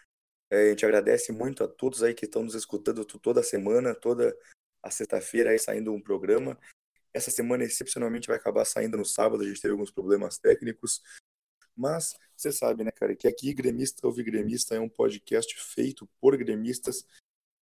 É, 0.52 0.68
a 0.68 0.70
gente 0.70 0.86
agradece 0.86 1.32
muito 1.32 1.64
a 1.64 1.68
todos 1.68 2.04
aí 2.04 2.14
que 2.14 2.26
estão 2.26 2.44
nos 2.44 2.54
escutando 2.54 3.04
toda 3.04 3.42
semana, 3.42 3.96
toda 3.96 4.38
a 4.84 4.92
sexta-feira 4.92 5.50
aí 5.50 5.58
saindo 5.58 5.92
um 5.92 6.00
programa. 6.00 6.56
Essa 7.12 7.32
semana, 7.32 7.64
excepcionalmente, 7.64 8.28
vai 8.28 8.38
acabar 8.38 8.64
saindo 8.64 8.96
no 8.96 9.06
sábado. 9.06 9.42
A 9.42 9.48
gente 9.48 9.60
teve 9.60 9.72
alguns 9.72 9.90
problemas 9.90 10.38
técnicos. 10.38 11.02
Mas 11.76 12.14
você 12.38 12.52
sabe, 12.52 12.84
né, 12.84 12.92
cara, 12.92 13.16
que 13.16 13.28
aqui 13.28 13.56
Gremista 13.56 14.06
Ouve 14.06 14.22
Gremista 14.22 14.76
é 14.76 14.80
um 14.80 14.90
podcast 14.90 15.60
feito 15.60 16.08
por 16.20 16.38
gremistas 16.38 17.08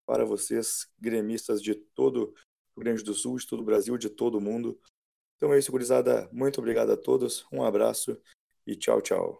para 0.05 0.25
vocês, 0.25 0.89
gremistas 0.99 1.61
de 1.61 1.73
todo 1.73 2.33
Grande 2.79 3.03
do 3.03 3.13
Sul, 3.13 3.37
de 3.37 3.47
todo 3.47 3.61
o 3.61 3.65
Brasil, 3.65 3.97
de 3.97 4.09
todo 4.09 4.37
o 4.37 4.41
mundo. 4.41 4.79
Então 5.37 5.53
é 5.53 5.59
isso, 5.59 5.71
gurizada. 5.71 6.29
Muito 6.31 6.59
obrigado 6.59 6.91
a 6.91 6.97
todos, 6.97 7.45
um 7.51 7.63
abraço 7.63 8.17
e 8.67 8.75
tchau, 8.75 9.01
tchau. 9.01 9.37